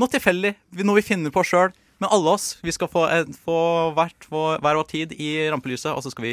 [0.00, 1.74] noe tilfeldig, noe vi finner på sjøl.
[2.02, 2.56] Men alle oss.
[2.66, 3.04] Vi skal få,
[3.44, 3.58] få
[3.94, 6.32] hvert, hver vår tid i rampelyset, og så skal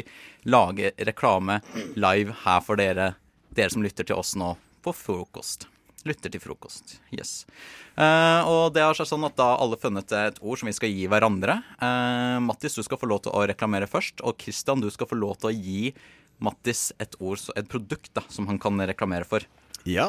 [0.50, 1.60] lage reklame
[1.94, 3.12] live her for dere,
[3.54, 5.68] dere som lytter til oss nå på frokost.
[6.08, 6.94] Lytter til frokost.
[7.12, 7.44] Yes.
[7.92, 10.92] Uh, og det har seg sånn at da alle funnet et ord som vi skal
[10.94, 11.58] gi hverandre.
[11.76, 15.18] Uh, Mattis, du skal få lov til å reklamere først, og Christian, du skal få
[15.20, 15.92] lov til å gi
[16.40, 19.44] Mattis et ord, et produkt da, som han kan reklamere for.
[19.84, 20.08] Ja.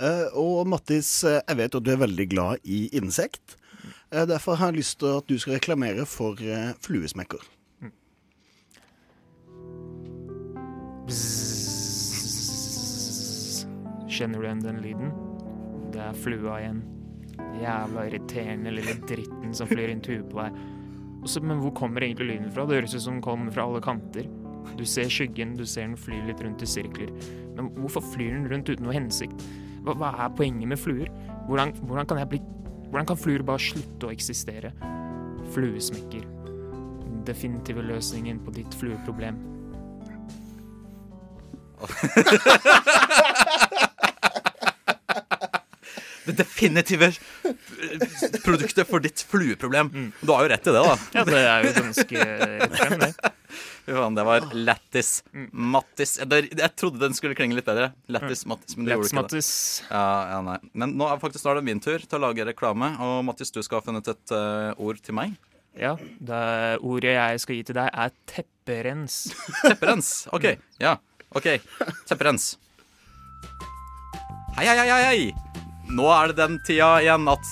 [0.00, 3.58] Uh, og Mattis, jeg vet at du er veldig glad i insekt.
[4.14, 6.40] Eh, derfor har jeg lyst til at du skal reklamere for
[6.86, 7.44] fluesmekker.
[14.16, 15.10] Kjenner du igjen den lyden?
[15.92, 16.78] Det er flua igjen.
[17.60, 20.52] Jævla irriterende lille dritten som flyr inn til huet på deg.
[21.26, 22.64] Også, men hvor kommer egentlig lyden fra?
[22.64, 24.24] Det høres ut som den kommer fra alle kanter.
[24.78, 27.10] Du ser skyggen, du ser den flyr litt rundt i sirkler.
[27.58, 29.44] Men hvorfor flyr den rundt uten noe hensikt?
[29.84, 31.08] Hva, hva er poenget med fluer?
[31.50, 32.40] Hvordan, hvordan kan bli
[32.86, 34.70] Hvordan kan fluer bare slutte å eksistere?
[35.52, 36.22] Fluesmekker.
[37.26, 39.36] Definitive løsningen på ditt flueproblem.
[46.26, 47.12] Det definitive
[48.44, 49.90] produktet for ditt flueproblem.
[50.20, 50.94] Du har jo rett i det, da.
[51.14, 53.12] Ja, det er jo ganske rett frem, det.
[53.86, 55.10] Det var lættis.
[55.54, 57.92] Mattis jeg, jeg trodde den skulle klinge litt bedre.
[58.10, 59.42] Lættis, Mattis, men det gjorde ikke det.
[59.90, 60.56] Ja, ja.
[60.74, 62.90] Men nå er faktisk snart min tur til å lage reklame.
[63.02, 65.38] Og Mattis, du skal ha funnet et uh, ord til meg.
[65.76, 66.42] Ja, det
[66.80, 69.18] ordet jeg skal gi til deg, er tepperens.
[69.60, 70.14] Tepperens.
[70.34, 70.54] OK.
[70.82, 70.96] Ja.
[71.36, 71.52] OK.
[72.08, 72.54] Tepperens.
[74.56, 75.65] Hei, hei, hei, hei.
[75.94, 77.46] Nå er det den tida igjen at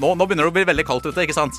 [0.00, 1.56] Nå, nå begynner det å bli veldig kaldt ute, ikke sant?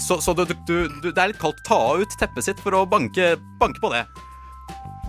[0.00, 1.60] Så, så du, du, du, det er litt kaldt.
[1.66, 4.00] Ta ut teppet sitt for å banke, banke på det.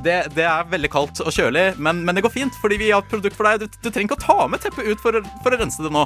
[0.06, 0.18] det.
[0.36, 3.10] Det er veldig kaldt og kjølig, men, men det går fint, fordi vi har et
[3.10, 3.64] produkt for deg.
[3.64, 5.90] Du, du trenger ikke å ta med teppet ut for, å- for å rense det
[5.96, 6.04] nå.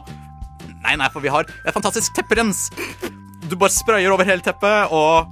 [0.85, 2.67] Nei, nei, for vi har et fantastisk tepperens.
[3.49, 5.27] Du bare sprayer over hele teppet, og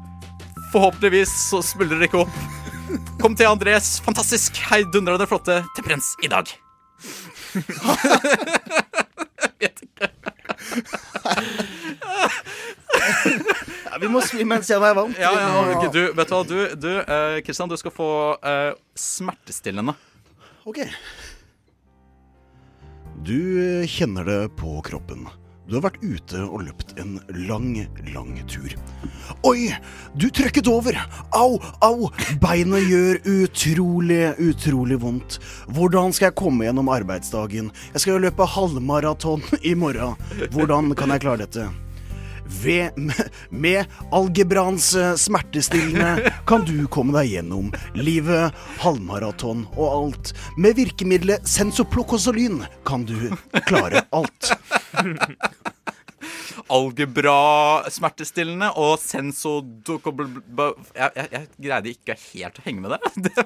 [0.73, 2.43] forhåpentligvis så smuldrer det ikke opp.
[3.21, 6.51] Kom til Andres fantastisk heidundrende flotte tepperens i dag.
[13.95, 15.13] Ja, vi må svi mens jeg er varm.
[15.19, 18.09] Ja, ja, ok, du, vet du hva, du, du eh, Kristian, du skal få
[18.43, 19.95] eh, smertestillende.
[20.67, 20.81] Ok.
[23.25, 23.39] Du
[23.87, 25.29] kjenner det på kroppen.
[25.65, 27.15] Du har vært ute og løpt en
[27.47, 27.71] lang,
[28.11, 28.75] lang tur.
[29.45, 29.69] Oi,
[30.17, 30.95] du trøkket over!
[31.37, 32.07] Au, au!
[32.41, 35.37] Beinet gjør utrolig, utrolig vondt.
[35.69, 37.69] Hvordan skal jeg komme gjennom arbeidsdagen?
[37.93, 40.17] Jeg skal jo løpe halvmaraton i morgen.
[40.55, 41.67] Hvordan kan jeg klare dette?
[42.45, 42.89] ved,
[43.49, 50.33] med, algebrans eh, smertestillende kan du komme deg gjennom livet, halvmaraton og alt.
[50.57, 53.17] Med virkemidlet sensoplokosolyn kan du
[53.65, 54.53] klare alt.
[56.71, 59.57] Algebra, smertestillende og senso...
[59.85, 63.45] Jeg, jeg, jeg greide ikke helt å henge med det.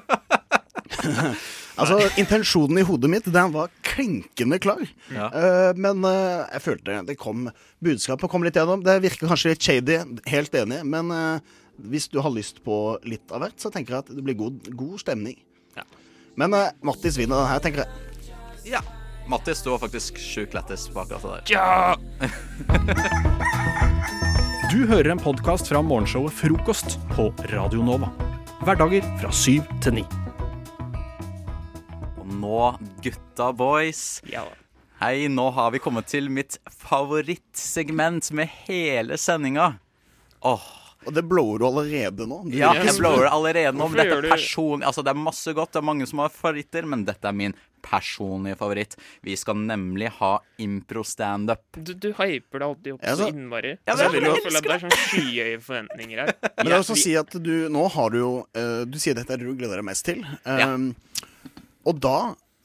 [1.80, 4.82] Altså, Intensjonen i hodet mitt den var klinkende klar.
[5.14, 5.30] Ja.
[5.32, 7.46] Uh, men uh, jeg følte det kom
[7.80, 8.82] budskapet kom litt gjennom.
[8.84, 9.96] Det virker kanskje litt shady,
[10.28, 10.82] helt enig.
[10.84, 14.26] Men uh, hvis du har lyst på litt av hvert, så tenker jeg at det
[14.26, 15.38] blir god, god stemning.
[16.38, 18.74] Men uh, Mattis vinner den her, tenker jeg.
[18.76, 18.84] Ja.
[19.30, 21.42] Mattis, du var faktisk sjukt lættis på akkurat det der.
[21.54, 21.94] Ja!
[24.70, 28.06] Du hører en podkast fra morgenshowet Frokost på Radio Nova.
[28.62, 30.04] Hverdager fra syv til ni.
[32.20, 32.60] Og nå,
[33.02, 34.20] gutta boys.
[34.30, 34.44] Ja.
[35.02, 39.72] Hei, nå har vi kommet til mitt favorittsegment med hele sendinga.
[40.46, 40.79] Åh.
[41.08, 42.42] Og det blower du allerede nå.
[42.50, 43.86] Du Ja, jeg blower allerede nå.
[43.94, 44.82] Dette er person...
[44.84, 45.72] Altså, det er masse godt.
[45.72, 48.96] Det er mange som har favoritter, men dette er min personlige favoritt.
[49.24, 51.62] Vi skal nemlig ha impro-standup.
[51.80, 53.72] Du, du hyper deg alltid opp Ja, så så- innmari.
[53.86, 56.34] Ja, Altså, jeg men vil jeg føle at det er sånn skyhøye forventninger her.
[56.42, 59.32] Men jeg vil også si at du Nå har du jo eh, Du sier dette
[59.32, 60.20] er det du gleder deg mest til.
[60.44, 60.90] Um,
[61.88, 62.16] Og da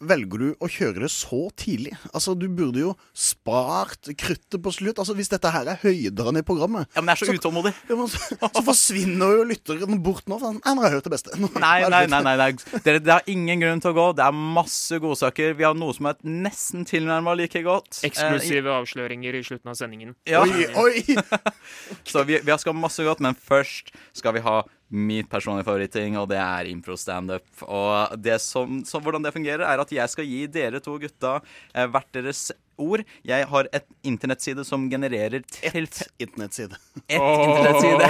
[0.04, 1.94] velger du å kjøre det så tidlig.
[2.12, 5.00] Altså, Du burde jo spart kruttet på slutt.
[5.00, 7.74] Altså, Hvis dette her er høydene i programmet Ja, men jeg er så utålmodig.
[7.90, 10.40] Ja, men så, så forsvinner jo lytteren bort nå.
[10.42, 11.36] «Nei, nå har jeg hørt det beste.
[11.40, 12.80] Nå Nei, er nei, nei, nei, nei.
[12.86, 14.08] Dere, det er ingen grunn til å gå.
[14.18, 15.56] Det er masse godsaker.
[15.58, 18.02] Vi har noe som er nesten tilnærma like godt.
[18.08, 20.16] Eksklusive avsløringer i slutten av sendingen.
[20.30, 20.44] Ja.
[20.44, 21.18] Oi, oi!
[22.12, 26.30] Så vi, vi skal masse godt, men først skal vi ha mitt personlige favoritting, og
[26.30, 27.48] det er impro-standup.
[27.66, 31.40] Og det som, så hvordan det fungerer, er at jeg skal gi dere to gutta
[31.74, 33.04] eh, hvert deres ord.
[33.26, 35.76] Jeg har et internettside som genererer Ett
[36.20, 36.78] internettside.
[37.08, 37.44] Ett oh.
[37.48, 38.10] internettside.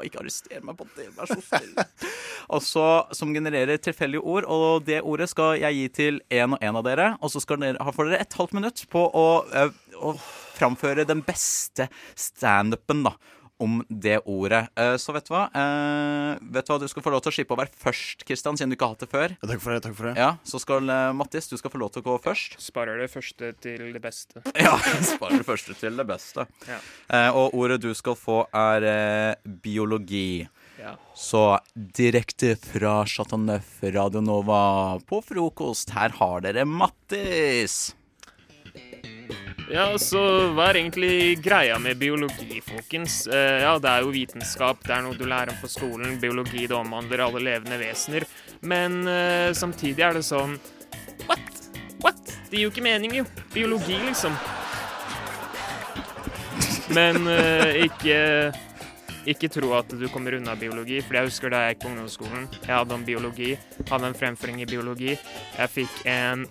[0.00, 1.74] Ikke arrester meg på det, vær så snill.
[2.56, 2.84] Også
[3.16, 6.86] Som genererer tilfeldige ord, og det ordet skal jeg gi til en og en av
[6.86, 7.10] dere.
[7.20, 10.14] Og så skal dere, får dere et halvt minutt på å, eh, å
[10.56, 11.88] framføre den beste
[12.18, 13.14] standupen, da.
[13.60, 14.62] Om det ordet.
[14.80, 15.42] Eh, Så vet du hva?
[15.52, 16.78] Eh, vet du hva?
[16.80, 18.94] Du skal få lov til å slippe å være først, Kristian, siden du ikke har
[18.96, 19.34] hatt det før.
[19.44, 19.82] Takk for det.
[19.84, 22.16] takk for det Ja, Så skal eh, Mattis, du skal få lov til å gå
[22.24, 22.56] først.
[22.60, 24.40] Sparer det første til det beste.
[24.66, 26.46] Ja, sparer det første til det beste.
[26.68, 26.80] Ja.
[27.12, 30.48] Eh, og ordet du skal få, er eh, biologi.
[30.80, 30.94] Ja.
[31.12, 37.90] Så direkte fra Chateau Neuf Radio Nova på frokost, her har dere Mattis.
[39.70, 43.20] Ja, så hva er egentlig greia med biologi, folkens?
[43.30, 46.16] Eh, ja, det er jo vitenskap, det er noe du lærer om på skolen.
[46.18, 48.26] Biologi, det omhandler alle levende vesener.
[48.66, 50.56] Men eh, samtidig er det sånn
[51.28, 51.60] What?
[52.02, 52.18] What?
[52.50, 53.28] Det gir jo ikke mening, jo.
[53.54, 54.34] Biologi, liksom.
[56.90, 58.18] Men eh, ikke
[59.30, 62.48] ikke tro at du kommer unna biologi, for jeg husker da jeg gikk på ungdomsskolen.
[62.64, 63.52] Jeg hadde om biologi,
[63.92, 65.14] hadde en fremføring i biologi.
[65.14, 66.46] Jeg fikk en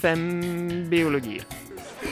[0.00, 0.26] fem
[0.88, 1.42] biologi.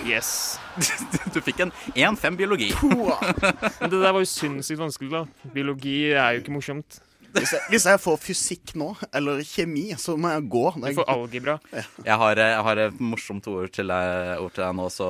[0.06, 0.58] Yes.
[1.34, 2.70] Du fikk en 1-5 biologi.
[2.82, 5.24] Men det der var jo sinnssykt vanskelig, da.
[5.54, 6.98] Biologi er jo ikke morsomt.
[7.34, 10.60] Hvis jeg, hvis jeg får fysikk nå, eller kjemi, så må jeg gå.
[10.78, 11.56] Du får algebra.
[11.74, 15.08] Jeg har, eh, jeg har et morsomt ord til deg, ord til deg nå, så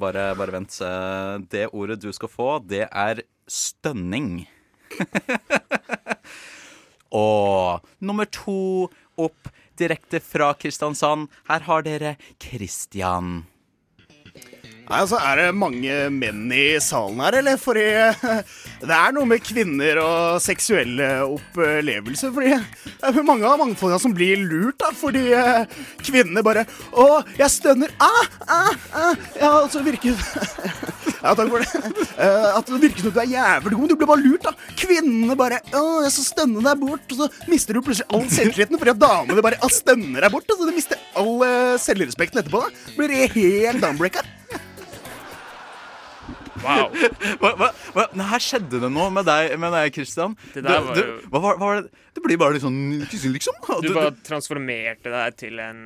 [0.00, 0.78] bare, bare vent.
[0.80, 4.46] Eh, Det ordet du skal få, det er stønning.
[7.12, 8.88] Og nummer to
[9.20, 11.28] opp direkte fra Kristiansand.
[11.48, 13.42] Her har dere Kristian.
[14.88, 17.58] Nei, altså, Er det mange menn i salen her, eller?
[17.60, 17.84] Fordi
[18.88, 22.32] det er noe med kvinner og seksuelle opplevelser.
[22.32, 24.88] Fordi det er mange av mangfolda som blir lurt, da.
[24.96, 25.66] Fordi eh,
[26.06, 26.64] kvinnene bare
[26.96, 27.92] Å, jeg stønner.
[28.00, 29.26] Ah, ah, ah.
[29.36, 30.16] Ja, så virker
[31.18, 31.68] Ja, takk for det.
[32.18, 33.92] Eh, At det virker som du er jævlig god.
[33.92, 34.54] Du blir bare lurt, da.
[34.80, 37.04] Kvinnene bare Å, jeg skal stønne deg bort.
[37.12, 40.48] Og så mister du plutselig all selvtilliten fordi at damene bare stønner deg bort.
[40.48, 42.64] Altså, du mister all eh, selvrespekten etterpå.
[42.64, 44.26] da Blir det helt downbreaker.
[46.64, 46.88] Wow.
[47.40, 48.06] Hva, hva, hva?
[48.32, 50.34] Her skjedde det noe med deg, med deg Kristian.
[50.54, 51.90] Det der var du, hva, var- det?
[52.16, 53.58] det blir bare litt sånn liksom.
[53.82, 55.82] Du, Du bare transformerte deg til en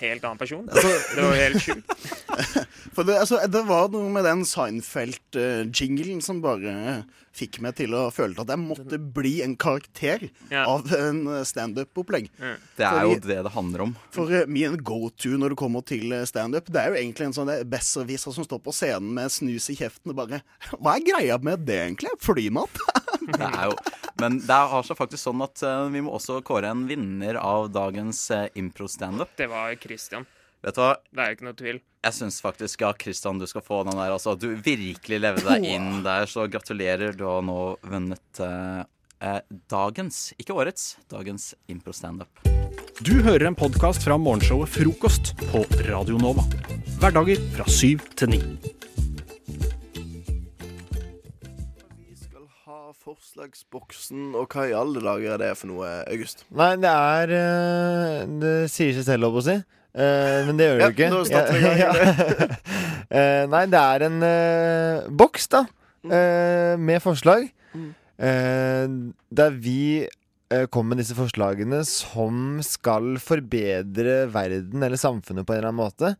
[0.00, 0.66] helt annen person.
[0.68, 1.96] Altså- Det var helt sjukt.
[2.96, 7.04] For det, altså, det var noe med den Seinfeld-jinglen som bare
[7.36, 10.64] fikk meg til å føle at jeg måtte bli en karakter Ja.
[10.66, 12.26] av en standup-opplegg.
[12.76, 13.92] Det er jo det det handler om.
[14.10, 17.36] For eh, min go-to når det kommer til eh, standup, det er jo egentlig en
[17.38, 20.42] sånn eh, besserwisser som står på scenen med snus i kjeften og bare
[20.80, 22.10] Hva er greia med det, egentlig?
[22.24, 22.82] Flymat?
[23.40, 23.76] Det er jo,
[24.20, 27.70] men det er altså faktisk sånn at eh, vi må også kåre en vinner av
[27.72, 29.32] dagens uh, impro-standup.
[29.38, 30.26] Det var Christian.
[30.60, 30.94] Vet du hva?
[31.08, 31.80] Det er ikke noe tvil.
[32.04, 34.12] Jeg syns faktisk ja, Christian, du skal få den der.
[34.12, 37.16] Altså, du virkelig levde deg inn der, så gratulerer.
[37.16, 38.82] Du har nå vunnet eh,
[39.24, 39.40] eh,
[39.72, 42.44] dagens, ikke årets, dagens impro standup.
[43.00, 46.44] Du hører en podkast fra morgenshowet Frokost på Radio Nova.
[47.00, 48.42] Hverdager fra syv til ni.
[53.04, 56.44] Forslagsboksen, og hva i alle dager er det for noe, August?
[56.52, 59.56] Nei, det er eh, Det sier seg selv, holdt på å si.
[59.90, 61.10] Eh, men det gjør det Ja, jo ikke.
[61.10, 62.56] nå starter gang.
[63.10, 65.64] Eh, nei, det er en uh, boks, da.
[66.06, 67.48] eh, med forslag.
[67.74, 68.84] Eh,
[69.34, 70.06] der vi
[70.70, 76.12] kommer med disse forslagene som skal forbedre verden eller samfunnet på en eller annen måte.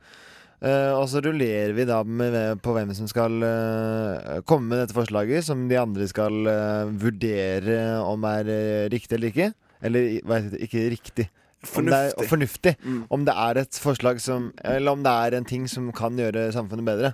[0.61, 4.97] Eh, og så rullerer vi da med, på hvem som skal uh, komme med dette
[4.97, 8.51] forslaget, som de andre skal uh, vurdere om er
[8.93, 9.51] riktig eller ikke.
[9.81, 10.67] Eller i- hva heter det?
[10.69, 11.29] ikke riktig.
[11.77, 12.29] Om det er, Fornuftig.
[12.31, 12.73] fornuftig.
[12.85, 13.01] Mm.
[13.13, 16.47] Om det er et forslag som Eller om det er en ting som kan gjøre
[16.57, 17.11] samfunnet bedre.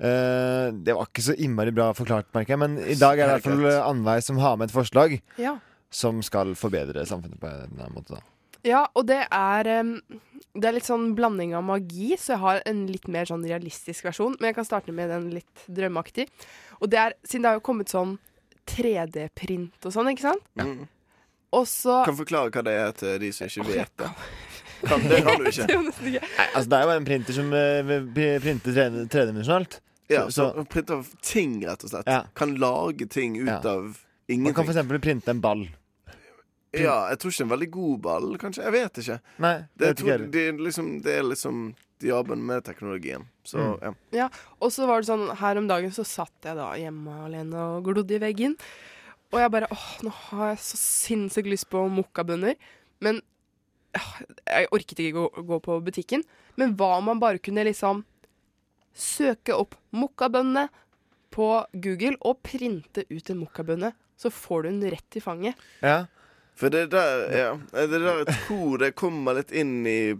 [0.00, 3.34] Eh, det var ikke så innmari bra forklart, merker jeg, men i dag er det
[3.34, 5.58] i hvert fall Annveig som har med et forslag Ja.
[5.92, 8.16] som skal forbedre samfunnet på en måte.
[8.16, 8.22] Da.
[8.64, 9.64] Ja, og det er
[10.54, 14.04] Det er litt sånn blanding av magi, så jeg har en litt mer sånn realistisk
[14.04, 14.34] versjon.
[14.38, 16.26] Men jeg kan starte med den litt drømmeaktig.
[16.82, 18.18] Og det er, siden det har jo kommet sånn
[18.68, 20.44] 3D-print og sånn, ikke sant?
[20.58, 20.66] Ja.
[21.52, 24.10] Og så Kan forklare hva det er til de som ikke vet det.
[24.82, 25.66] Kan, det kan du ikke.
[25.70, 29.76] Nei, altså Det er jo en printer som eh, pri- printer tre- tredimensjonalt.
[30.10, 32.08] Ja, Så- så printer ting, rett og slett.
[32.10, 32.24] Ja.
[32.34, 33.60] Kan lage ting ut Ja.
[33.62, 33.94] av
[34.28, 35.00] Man kan for f.eks.
[35.04, 35.68] printe en ball.
[36.80, 38.62] Ja, jeg tror ikke en veldig god ball, kanskje.
[38.64, 39.16] Jeg vet ikke.
[39.44, 41.58] Nei, det, jeg jeg tror, det, liksom, det er liksom
[42.02, 43.26] jobben med teknologien.
[43.44, 43.74] Så Mm.
[43.82, 43.92] ja.
[44.12, 44.28] Ja,
[44.60, 47.84] og så var det sånn Her om dagen så satt jeg da hjemme alene og
[47.84, 48.56] glodde i veggen.
[49.32, 52.56] Og jeg bare åh, nå har jeg så sinnssykt lyst på mokkabønner.
[53.00, 53.20] Men
[53.96, 54.10] åh,
[54.48, 56.24] jeg orket ikke gå, gå på butikken.
[56.56, 58.04] Men hva om man bare kunne liksom
[58.92, 60.66] søke opp mokkabønnene
[61.32, 63.92] på Google og printe ut en mokkabønne?
[64.20, 65.56] Så får du den rett i fanget.
[65.82, 66.04] Ja.
[66.58, 70.14] For det der, ja, det der jeg tror det kommer litt inn i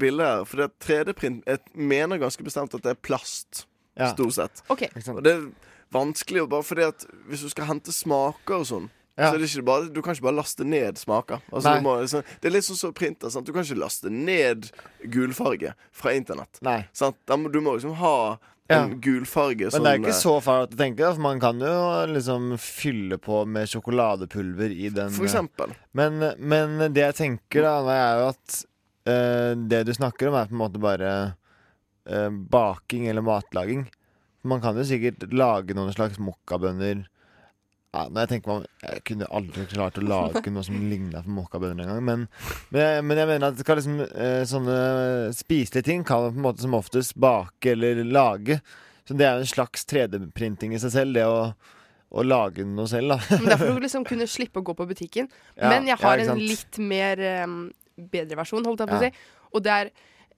[0.00, 0.44] bildet her.
[0.50, 3.66] For det er 3D-print Jeg mener ganske bestemt at det er plast,
[3.98, 4.12] Ja.
[4.14, 4.62] stort sett.
[4.70, 4.82] Ok.
[5.14, 5.44] Og det er
[5.92, 9.28] vanskelig bare fordi at hvis du skal hente smaker og sånn Ja.
[9.30, 11.42] Så er det ikke bare, Du kan ikke bare laste ned smaker.
[11.52, 11.78] Altså, Nei.
[11.78, 13.28] du må, liksom, det er litt sånn som printer.
[13.30, 13.44] Sant?
[13.44, 14.70] Du kan ikke laste ned
[15.10, 16.58] gulfarge fra internett.
[16.62, 16.86] Nei.
[16.96, 17.16] Sant?
[17.26, 18.38] Da må, du må liksom ha
[18.70, 18.84] Ja.
[18.84, 21.62] en gulfarge Men det er sånn, ikke eh, så farlig å tenke, for man kan
[21.64, 21.76] jo
[22.12, 25.10] liksom fylle på med sjokoladepulver i den.
[25.16, 25.74] For eksempel.
[25.98, 28.60] Men, men det jeg tenker, da, er jo at
[29.10, 31.14] uh, det du snakker om, er på en måte bare
[32.06, 33.88] uh, baking eller matlaging.
[34.46, 37.02] Man kan jo sikkert lage noen slags mokkabønner.
[37.90, 41.32] Ja, når jeg tenker meg Jeg kunne aldri klart å lage noe som ligna på
[41.34, 42.04] mokkabønner engang.
[42.06, 42.28] Men,
[42.70, 44.76] men, men jeg mener at det skal liksom, eh, sånne
[45.34, 48.60] spiselige ting kan man på en måte som oftest bake eller lage.
[49.08, 51.48] Så det er en slags 3D-printing i seg selv, det å,
[52.14, 53.38] å lage noe selv, da.
[53.40, 55.26] Men det er for å liksom kunne slippe å gå på butikken.
[55.56, 57.58] Ja, Men jeg har ja, en litt mer um,
[58.14, 59.10] bedre versjon, holdt jeg på å si.
[59.50, 59.90] Og det er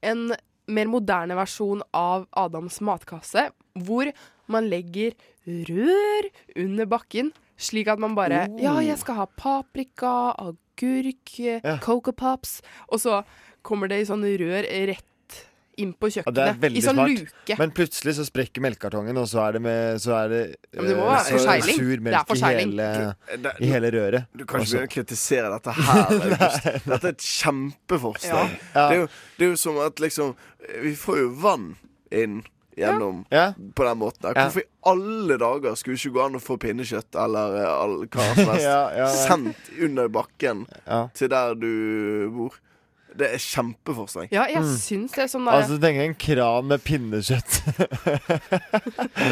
[0.08, 0.30] en
[0.72, 3.50] mer moderne versjon av Adams matkasse,
[3.84, 4.08] hvor
[4.52, 5.12] man legger
[5.46, 8.58] rør under bakken, slik at man bare Oh.
[8.62, 11.36] Ja, jeg skal ha paprika, agurk,
[11.82, 13.22] Coco Pops, og så
[13.62, 15.04] kommer det i sånne rør rett
[15.80, 16.58] inn på Ja, det er kjøkkenet.
[16.60, 17.08] veldig I sånn smart.
[17.22, 17.54] luke.
[17.58, 20.40] Men plutselig så sprekker melkekartongen, og så er det med Så er det,
[20.74, 24.26] Ja, det eh, så sur Det er melk i hele, Det- i hele røret.
[24.36, 26.10] Du kan ikke kritisere dette her.
[26.86, 28.50] Dette er et kjempeforslag.
[28.74, 28.88] Ja.
[28.88, 30.34] Det, er jo, det er jo som at liksom
[30.82, 31.76] Vi får jo vann
[32.12, 32.42] inn
[32.76, 33.24] gjennom
[33.74, 34.22] på den måten.
[34.22, 34.34] der.
[34.42, 37.96] Hvorfor i alle dager skulle det ikke gå an å få pinnekjøtt eller eh, all,
[38.06, 39.08] hva som helst Ja, ja.
[39.12, 41.08] sendt under bakken Ja.
[41.14, 42.56] til der du bor?
[43.18, 44.28] Det er kjempeforslag.
[44.32, 44.76] Ja, jeg Mm.
[44.80, 47.62] syns det er sånn der, Altså, tenk en kran med pinnekjøtt.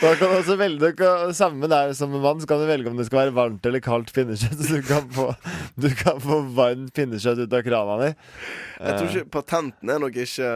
[0.00, 0.92] da kan du også velge
[1.36, 3.80] Samme der som en mann, så kan du velge om det skal være varmt eller
[3.84, 4.58] kaldt pinnekjøtt.
[4.68, 5.26] Så du kan få,
[5.80, 8.10] du kan få varmt pinnekjøtt ut av krana di.
[8.78, 10.48] Jeg tror Eh, ikke Patenten er nok ikke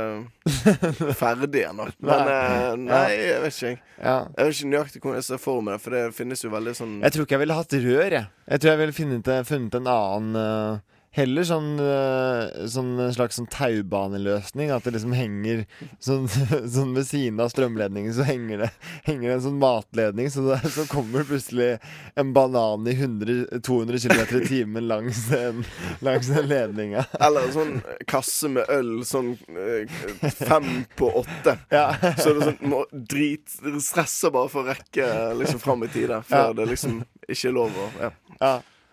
[1.23, 1.89] ferdig ennå.
[1.99, 2.37] Men Nei.
[2.37, 3.67] eh, nei, jeg vet ikke.
[3.73, 3.79] jeg.
[4.03, 4.17] Ja.
[4.37, 6.75] Jeg vet ikke nøyaktig hvordan jeg ser for meg det, for det finnes jo veldig
[6.79, 8.27] sånn Jeg tror ikke jeg ville hatt rør, jeg.
[8.53, 10.81] Jeg tror jeg ville funnet, funnet en annen eh,
[11.13, 14.71] Heller sånn, eh, sånn en slags sånn taubaneløsning.
[14.73, 15.65] At det liksom henger
[16.01, 16.25] sånn,
[16.77, 18.71] sånn ved siden av strømledningen så henger det
[19.05, 20.31] henger en sånn matledning.
[20.33, 21.75] Så, det, så kommer plutselig
[22.17, 25.61] en banan i 100, 200 km i timen langs den,
[26.01, 27.05] langs den ledninga.
[27.21, 27.75] Eller en sånn
[28.09, 30.01] kasse med øl, sånn eh,
[30.41, 31.59] fem på åtte.
[31.73, 31.91] Ja.
[32.17, 33.53] Så det er sånn må drit
[33.83, 35.07] Stresser bare for å rekke
[35.37, 36.53] liksom fram i tide, før Ja.
[36.57, 38.09] det liksom ikke er lov å ja.
[38.41, 38.53] Ja.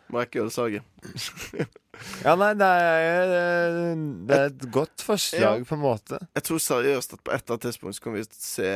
[0.10, 0.84] Må rekke ølsalget.
[2.24, 3.32] Ja, nei, det er,
[4.30, 5.68] det er et godt forslag, Ja.
[5.68, 6.20] på en måte.
[6.38, 8.72] Jeg tror seriøst at på et eller annet tidspunkt så kommer vi se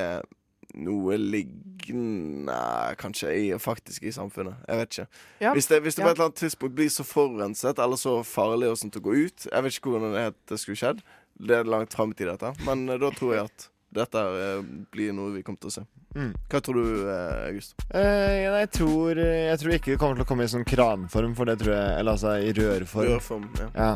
[0.74, 2.56] noe liggende
[3.00, 4.56] kanskje i, faktisk i samfunnet.
[4.68, 5.08] Jeg vet ikke.
[5.42, 5.54] Ja.
[5.54, 6.08] Hvis det, hvis det Ja.
[6.08, 9.14] på et eller annet tidspunkt blir så forurenset eller så farlig og sånt å gå
[9.26, 11.02] ut Jeg vet ikke hvordan det, det skulle skjedd.
[11.40, 12.54] Det er langt fram i tid, dette.
[12.66, 14.62] Men eh, da tror jeg at dette eh,
[14.92, 15.86] blir noe vi kommer til å se.
[16.14, 16.34] Mm.
[16.50, 17.74] Hva tror du, eh, August?
[17.90, 21.50] Eh, jeg, tror, jeg tror ikke det kommer til å komme i sånn kranform, for
[21.50, 23.10] det tror jeg Eller altså i rørform.
[23.16, 23.96] Rørform, ja.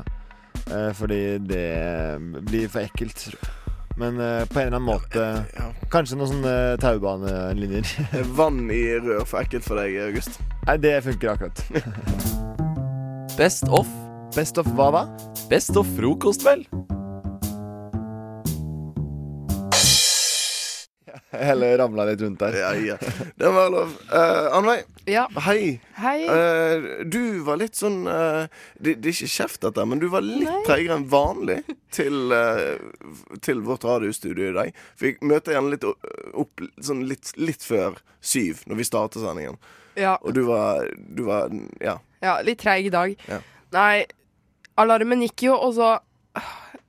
[0.68, 1.68] Eh, fordi det
[2.50, 3.28] blir for ekkelt.
[3.98, 5.24] Men eh, på en eller annen måte
[5.94, 7.94] Kanskje noen sånne taubanelinjer.
[8.20, 10.42] Er Vann i rør for ekkelt for deg, August?
[10.68, 11.64] Nei, det funker akkurat.
[13.38, 13.90] Best of.
[14.36, 15.06] Best of hva da?
[15.50, 16.66] Best of frokost, vel.
[21.44, 22.56] Hele ramla litt rundt der.
[22.58, 22.98] Ja, ja.
[23.36, 23.94] Det var lov.
[24.12, 24.86] Uh, Annveig.
[25.08, 25.28] Ja.
[25.46, 25.80] Hei.
[25.96, 26.18] Hei.
[26.28, 30.26] Uh, du var litt sånn uh, det, det er ikke kjeft, dette, men du var
[30.26, 31.62] litt treigere enn vanlig
[31.96, 32.76] til, uh,
[33.46, 34.84] til vårt radiostudio i dag.
[35.00, 39.60] For vi igjen litt opp sånn litt, litt før syv når vi starter sendingen.
[39.98, 40.18] Ja.
[40.22, 42.00] Og du var, du var Ja.
[42.22, 43.14] Ja, litt treig i dag.
[43.30, 43.42] Ja.
[43.76, 44.06] Nei,
[44.82, 45.98] alarmen gikk jo, og så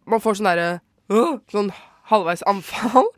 [0.08, 0.68] Man får sånn derre!
[1.52, 1.70] Sånn
[2.08, 3.10] halvveis anfall.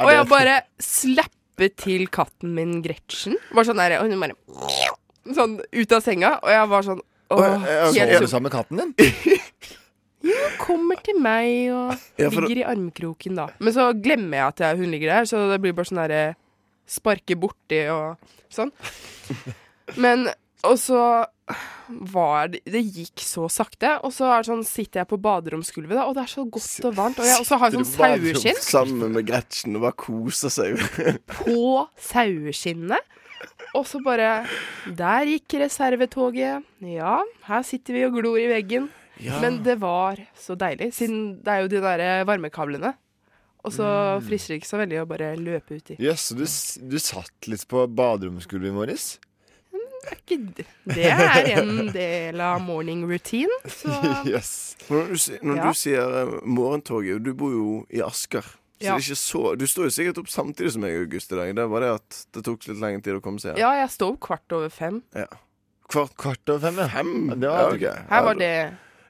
[0.00, 3.36] Og jeg bare slappet til katten min Gretchen.
[3.54, 4.34] Bare sånn der, Og hun bare
[5.34, 7.02] Sånn ut av senga, og jeg var sånn
[7.34, 8.94] Åh, Sov du sammen med katten din?
[10.24, 11.90] Jo, kommer til meg og
[12.20, 13.50] Ja, for ligger i armkroken, da.
[13.60, 16.22] Men så glemmer jeg at jeg, hun ligger der, så det blir bare sånn derre
[16.88, 18.72] Sparke borti og sånn.
[20.04, 20.26] Men
[20.64, 21.00] Og så
[22.08, 26.14] var det Det gikk så sakte, og så sånn, sitter jeg på baderomsgulvet, da, og
[26.16, 27.18] det er så godt og varmt.
[27.20, 30.80] Og jeg også har sånn saueskinn Sammen med Gretchen og bare koser seg.
[31.34, 33.04] på saueskinnet.
[33.76, 34.46] Og så bare
[34.96, 36.64] Der gikk reservetoget.
[36.80, 38.88] Ja, her sitter vi og glor i veggen.
[39.22, 39.36] Ja.
[39.44, 42.94] Men det var så deilig, siden det er jo de derre varmekablene.
[43.64, 43.84] Og så
[44.18, 44.24] Mm.
[44.26, 45.94] frister det ikke så veldig å bare løpe uti.
[46.02, 49.06] Jøss, så du, du satt litt på baderomsgulvet i morges?
[50.84, 53.50] Det er en del av morning routine.
[53.70, 53.92] Så
[54.28, 54.76] Yes.
[54.88, 55.16] Når du,
[55.48, 55.64] når Ja.
[55.70, 58.42] du sier eh, morgentoget Du bor jo i Asker.
[58.44, 58.96] Så Ja.
[58.96, 61.54] det er ikke så Du står jo sikkert opp samtidig som meg, August, i dag.
[61.56, 64.12] Det var det at det tok litt lengre tid å komme seg ja, jeg står
[64.16, 65.02] opp kvart over fem.
[65.14, 65.28] Ja.
[65.88, 66.88] Kvart, kvart over fem, ja.
[66.88, 67.12] Fem?
[67.38, 68.08] Det var- ja, okay.
[68.10, 68.54] Her var det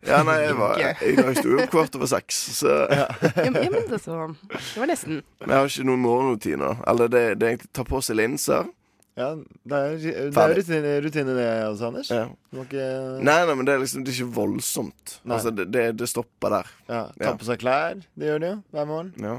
[0.04, 3.06] Ja, nei, jeg, var, jeg, jeg sto jo opp kvart over seks, så Ja,
[3.40, 5.22] ja, men det, så, det var nesten.
[5.40, 6.82] Men jeg har ikke noen morgenrutiner.
[6.92, 8.68] Eller det, det er egentlig ta på seg linser.
[9.14, 12.08] Ja, det er, det er rutine, rutine det også, Anders.
[12.10, 12.24] Ja.
[12.50, 12.86] Du må ikke
[13.22, 15.18] Nei, nei, men det er liksom Det er ikke voldsomt.
[15.22, 15.36] Nei.
[15.36, 16.70] Altså, det, det, det stopper der.
[16.90, 18.00] ja, Ta på seg klær.
[18.18, 19.12] Det gjør de jo hver morgen.
[19.22, 19.36] Ja.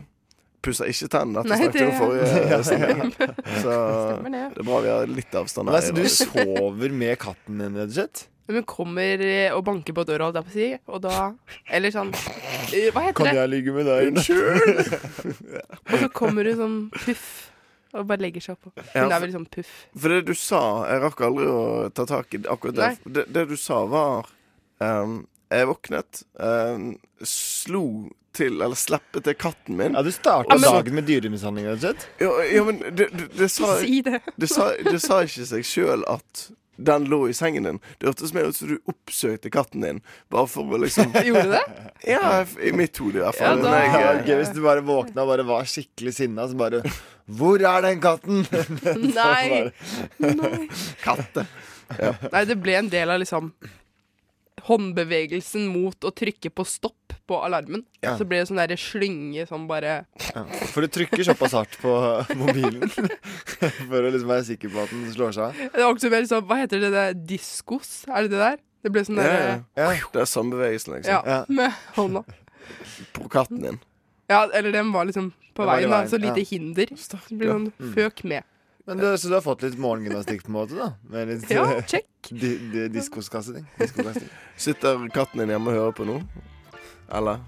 [0.66, 1.44] Pusser ikke tennene.
[1.44, 3.02] Dette snakket vi om det- forrige Ja, sending.
[3.20, 3.28] ja.
[3.66, 3.74] Så
[4.24, 4.46] det.
[4.48, 5.90] er bra vi har litt avstand Nei, her.
[5.90, 8.24] så du sover med katten din, rett og slett?
[8.48, 11.20] Men hun kommer eh, og banker på døra, holdt jeg på å si, og da
[11.74, 13.36] Eller sånn eh, Hva heter Kan det?
[13.42, 14.12] jeg ligge med deg?
[14.12, 15.32] Unnskyld!
[15.90, 17.26] Og så kommer hun sånn puff
[17.96, 18.74] og bare legger seg oppå.
[18.94, 19.72] Ja, er for- sånn puff.
[19.96, 21.64] For det du sa Jeg rakk aldri å
[21.96, 22.92] ta tak i akkurat det.
[23.06, 24.30] Det, det du sa, var
[24.84, 26.94] um, Jeg våknet, um,
[27.24, 27.86] slo
[28.36, 29.96] til, eller slippe til katten min.
[29.96, 32.08] Ja, du starta ja, dagen med dyremishandling, rett og slett?
[32.20, 34.20] Ja, ja men det, det, det sa Si det.
[34.36, 37.80] Det sa, det sa ikke seg sjøl at den lå i sengen din.
[38.00, 40.02] Det hørtes mer ut som du oppsøkte katten din.
[40.34, 41.62] Bare for å liksom Gjorde det?
[42.10, 43.62] Ja, i mitt hode i hvert fall.
[43.62, 46.58] Ja, da- jeg, Ja, jeg, hvis du bare våkna og bare var skikkelig sinna, så
[46.60, 46.82] bare
[47.26, 48.44] Hvor er den katten?
[49.16, 49.72] Nei.
[50.20, 50.68] Nei.
[51.04, 51.48] Katte.
[52.32, 53.54] Nei, det ble en del av liksom
[54.68, 57.82] håndbevegelsen mot å trykke på stopp på alarmen.
[58.06, 58.14] Ja.
[58.20, 59.96] Så blir det sånn derre slynge som bare
[60.36, 60.44] Ja,
[60.74, 61.94] for du trykker såpass hardt på
[62.42, 62.86] mobilen
[63.90, 65.64] for å liksom være sikker på at den slår seg av.
[65.74, 67.18] Det er også mer sånn Hva heter det der?
[67.34, 67.96] Diskos?
[68.12, 68.60] Er det det der?
[68.86, 69.90] Det blir sånn ja, derre ja.
[70.14, 71.30] Det er samme bevegelsen, liksom.
[71.34, 72.22] ja, med hånda.
[73.18, 73.80] På katten din.
[74.30, 76.10] Ja, eller den var liksom på veien, veien, da.
[76.12, 76.50] Så lite ja.
[76.52, 76.92] hinder.
[77.00, 77.94] Så det ble sånn Mm.
[77.98, 78.46] føk med.
[78.86, 80.92] Men du, Så du har fått litt morgengymnastikk på en måte, da?
[81.10, 82.06] Med litt Ja, check.
[82.30, 83.66] di, di, diskoskasting.
[84.58, 86.20] Sitter katten din hjemme og hører på nå?
[87.14, 87.42] Eller?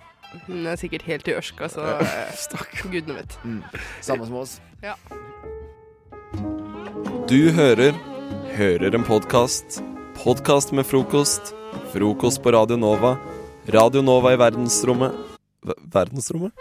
[0.47, 3.37] Hun er sikkert helt i ørska, så eh, gudene vet.
[3.45, 3.61] Mm.
[4.05, 4.57] Samme som oss.
[4.83, 4.97] Ja.
[7.29, 7.95] Du hører
[8.57, 9.83] Hører en podkast.
[10.17, 11.53] Podkast med frokost.
[11.93, 13.13] Frokost på Radio Nova.
[13.69, 15.13] Radio Nova i verdensrommet
[15.61, 16.57] V Verdensrommet?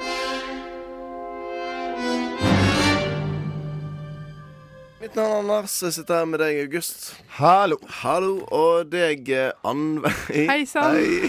[5.07, 5.75] Mitt navn er Anders.
[5.83, 7.05] Jeg sitter her med deg, August.
[7.37, 7.77] Hallo.
[8.01, 8.41] Hallo.
[8.51, 10.49] Og deg, eh, Annveig.
[10.49, 10.97] Hei sann.
[10.97, 11.29] Hei.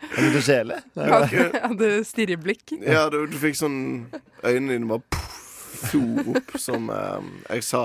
[0.00, 0.78] Har du begynt å skjele?
[0.96, 2.72] Jeg hadde stirreblikk.
[2.82, 3.76] Ja, du, du fikk sånn
[4.42, 6.02] Øynene dine bare poff, flo
[6.32, 7.84] opp, som eh, jeg sa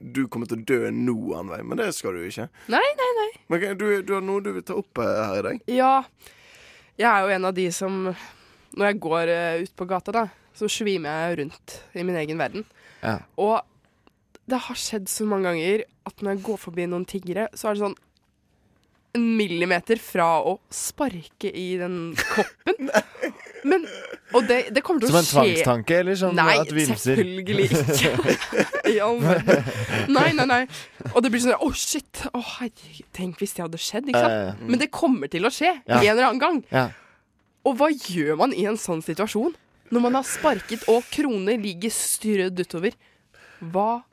[0.00, 2.46] du kommer til å dø nå, Anveig, men det skal du ikke.
[2.72, 3.30] Nei, nei, nei.
[3.52, 5.66] Men du, du har noe du vil ta opp eh, her i dag?
[5.68, 5.94] Ja,
[6.96, 10.24] jeg er jo en av de som Når jeg går eh, ut på gata, da,
[10.56, 12.64] så svimer jeg rundt i min egen verden.
[13.04, 13.18] Ja.
[13.36, 13.58] Og
[14.50, 17.76] det har skjedd så mange ganger at når jeg går forbi noen tiggere, så er
[17.78, 17.98] det sånn
[19.18, 22.90] en millimeter fra å sparke i den koppen.
[23.70, 23.82] Men,
[24.32, 27.18] og det, det kommer til Som å en tvangstanke, eller sånn Nei, at vimser?
[27.18, 28.36] selvfølgelig ikke.
[28.94, 29.66] I all verden.
[30.14, 30.60] Nei, nei, nei.
[31.10, 32.22] Og det blir sånn Å, shit.
[32.30, 33.08] Å, herregud.
[33.18, 34.08] Tenk hvis det hadde skjedd.
[34.08, 34.36] Ikke sant?
[34.62, 34.70] Ja.
[34.70, 35.98] Men det kommer til å skje Ja.
[35.98, 36.62] en eller annen gang.
[36.72, 36.86] Ja.
[37.68, 39.52] Og hva gjør man i en sånn situasjon?
[39.90, 42.94] Når man har sparket og kroner ligger strødd utover.
[43.74, 44.04] Hva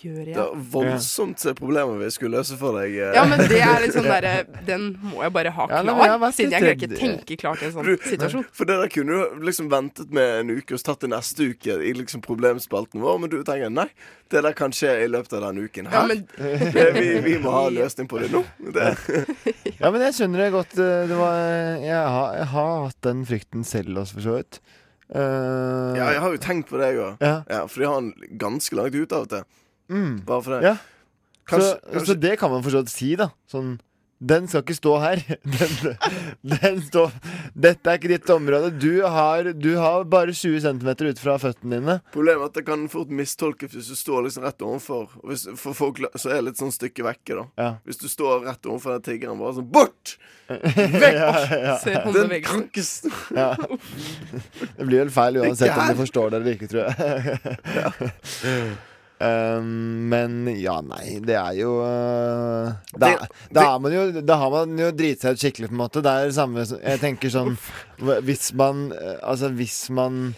[0.00, 0.38] gjør Det jeg?
[0.38, 2.92] er voldsomt problemer vi skulle løse for deg.
[2.94, 3.14] eh.
[3.16, 6.16] Ja, men det er litt sånn derre Den må jeg bare ha Ja, klar, ja,
[6.18, 8.44] jeg siden jeg kan greier ikke tenke klart i en sånn du- situasjon.
[8.54, 11.76] For det der kunne du liksom ventet med en uke og tatt det neste uke
[11.82, 13.88] i liksom problemspalten vår, men du tenker nei,
[14.30, 15.90] det der kan skje i løpet av den uken.
[15.90, 18.44] Ja, men- det, vi, vi må ha løsning på det nå.
[18.70, 18.92] Det.
[19.80, 20.74] Ja, men jeg skjønner det godt.
[20.76, 21.36] eh, Det var,
[21.80, 24.58] jeg, har, jeg har hatt den frykten selv også, for så vidt.
[25.10, 27.16] Uh, Ja, jeg har jo tenkt på det, jeg òg.
[27.24, 27.32] Ja.
[27.50, 29.46] Ja, for de har den ganske langt ute av og til.
[29.90, 30.20] Mm.
[30.26, 30.62] Bare for det.
[30.70, 30.76] Ja.
[31.50, 33.30] Kanskje, så, kanskje så det kan man for så vidt si, da.
[33.50, 33.78] Sånn
[34.20, 35.22] Den skal ikke stå her.
[35.58, 35.94] Den,
[36.44, 37.14] den står
[37.56, 38.68] Dette er ikke ditt område.
[38.76, 41.96] Du har, du har bare 20 cm ut fra føttene dine.
[42.12, 45.08] Problemet er at det kan fort mistolkes hvis du står liksom rett overfor.
[45.22, 47.46] Og Hvis, for folk så er det litt sånn stykke vekke, da.
[47.56, 47.70] Ja.
[47.88, 50.18] Hvis du står rett overfor den tiggeren bare sånn Bort!
[50.50, 51.16] Vekk!
[51.16, 52.04] Ja, ja.
[52.12, 53.50] Den stå Ja.
[54.76, 58.78] Det blir vel feil uansett om du de forstår det eller ikke, tror jeg.
[59.20, 63.10] Um, men ja, nei, det er jo uh, da,
[63.52, 66.00] da, er man jo, da har man jo driti seg ut skikkelig, på en måte.
[66.06, 67.58] Det er det samme Jeg tenker sånn
[68.24, 70.30] Hvis man uh, Altså, hvis man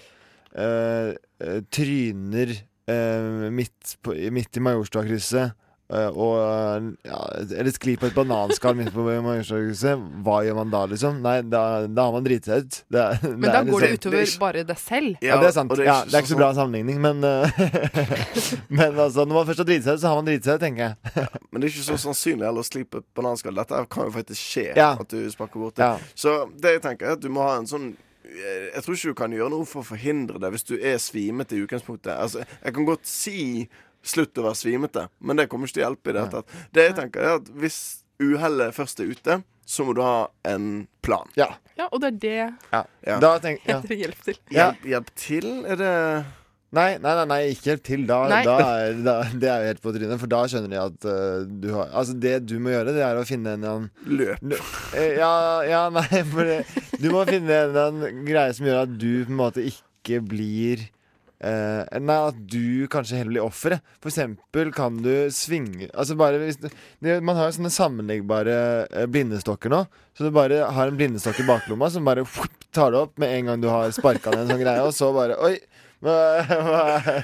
[0.59, 1.15] uh,
[1.71, 2.57] tryner
[2.91, 5.55] uh, midt, på, midt i Majorstua-krysset uh,
[5.93, 10.83] og uh, ja, Eller skli på et bananskall midt på Majorstua-krysset, hva gjør man da,
[10.91, 11.19] liksom?
[11.25, 12.79] Nei, da, da har man driti seg ut.
[12.93, 15.17] Det er- Men det da er går det liksom- utover bare deg selv.
[15.23, 15.75] ja, det er sant.
[15.77, 17.51] det er ja, det er ikke så bra sammenligning, men uh,
[18.79, 20.65] Men altså, når man først har driti seg ut, så har man driti seg ut,
[20.65, 21.27] tenker jeg.
[21.51, 23.55] Men det er ikke så sannsynlig heller å på et bananskall.
[23.61, 24.67] Dette kan jo faktisk skje.
[24.77, 24.93] Ja.
[25.01, 25.85] At du sparker bort det.
[25.85, 25.99] Ja.
[26.15, 27.93] Så det jeg tenker er at du må ha en sånn
[28.33, 31.57] jeg tror ikke du kan gjøre noe for å forhindre det hvis du er svimete
[31.57, 32.15] i utgangspunktet.
[32.17, 33.69] Altså, jeg kan godt si
[34.03, 36.55] 'slutt å være svimete', men det kommer ikke til å hjelpe i det hele tatt.
[36.75, 37.79] Det jeg tenker er at Hvis
[38.23, 41.29] uhellet først er ute, så må du ha en plan.
[41.39, 41.55] Ja.
[41.79, 42.37] Ja, og det er det
[42.73, 42.85] Ja.
[43.07, 43.19] Ja.
[43.23, 43.81] Da tenk, ja.
[43.81, 44.39] heter hjelp til.
[44.51, 44.73] Ja.
[44.73, 45.51] Hjelp, hjelp til?
[45.67, 46.25] Er det
[46.73, 48.05] Nei, nei, nei, nei, ikke helt til.
[48.09, 51.05] Da, da, er, da Det er jo helt på trynet, for da skjønner de at
[51.05, 54.41] uh, du har Altså, det du må gjøre, det er å finne en annen Løp.
[54.97, 55.35] Eh, Ja,
[55.69, 56.63] ja, nei, for det,
[56.97, 60.87] du må finne en annen greie som gjør at du på en måte ikke blir
[61.43, 63.83] eh, nei, at du kanskje heller blir offeret.
[64.03, 66.59] For eksempel kan du svinge Altså bare hvis
[67.25, 69.85] Man har jo sånne sammenleggbare eh, blindestokker nå.
[70.17, 73.33] Så du bare har en blindestokk i baklomma som bare whoop, tar det opp med
[73.37, 75.57] en gang du har sparka ned en sånn greie, og så bare Oi!
[76.03, 76.15] Hva,
[76.67, 77.21] hva,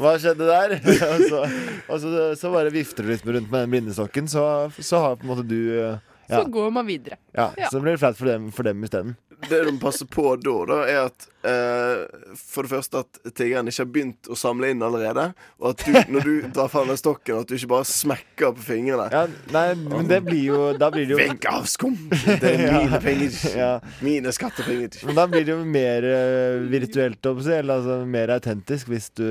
[0.00, 0.72] hva skjedde der?
[1.12, 1.40] og så,
[1.84, 4.44] og så, så bare vifter du litt rundt med den blindestokken, så,
[4.80, 5.98] så har på en måte du eh,
[6.32, 6.40] ja.
[6.40, 7.18] Så går man videre.
[7.36, 9.16] Ja, Så blir det flaut for dem, for dem isteden.
[9.48, 12.02] Det du må passe på da, da er at eh,
[12.38, 15.28] For det første at tiggeren ikke har begynt å samle inn allerede.
[15.60, 18.66] Og at du, når du drar fram den stokken, at du ikke bare smekker på
[18.66, 19.08] fingrene.
[19.12, 19.24] Ja,
[19.54, 21.96] nei, men det blir jo Da blir det jo Vekk av skum!
[22.12, 23.40] Det er mine penger.
[23.58, 23.72] Ja.
[24.04, 25.02] Mine skattepenger.
[25.08, 29.26] Men da blir det jo mer uh, virtuelt, eller altså mer autentisk, hvis du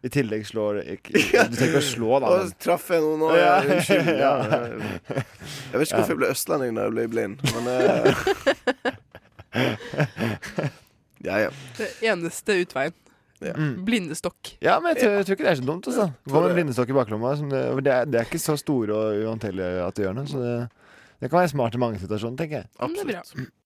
[0.00, 1.12] i tillegg slår ikke,
[1.50, 2.30] Du trenger ikke å slå, da.
[2.40, 2.52] Men.
[2.62, 3.30] traff jeg noen nå?
[3.36, 3.56] Ja.
[3.66, 4.10] Unnskyld.
[4.16, 4.32] Ja.
[5.70, 8.89] Jeg vet ikke hvorfor jeg ble østlending da jeg ble blind, men eh,
[11.20, 11.50] Ja, ja.
[11.76, 12.94] Det eneste utveien.
[13.40, 13.52] Ja.
[13.84, 14.54] Blindestokk.
[14.60, 15.88] Ja, men jeg tror, jeg tror ikke det er så dumt.
[15.88, 16.06] Altså.
[16.28, 17.32] Gå med en blindestokk i baklomma.
[17.40, 20.28] Det, det, er, det er ikke så store og uhåndterlige at det gjør noe.
[20.28, 20.54] Så det,
[21.20, 22.70] det kan være smart i mange situasjoner, tenker jeg.
[22.80, 23.32] Absolutt.
[23.36, 23.56] det er.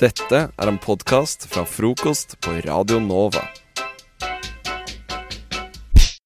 [0.00, 3.44] Dette er en podkast fra frokost på Radio Nova.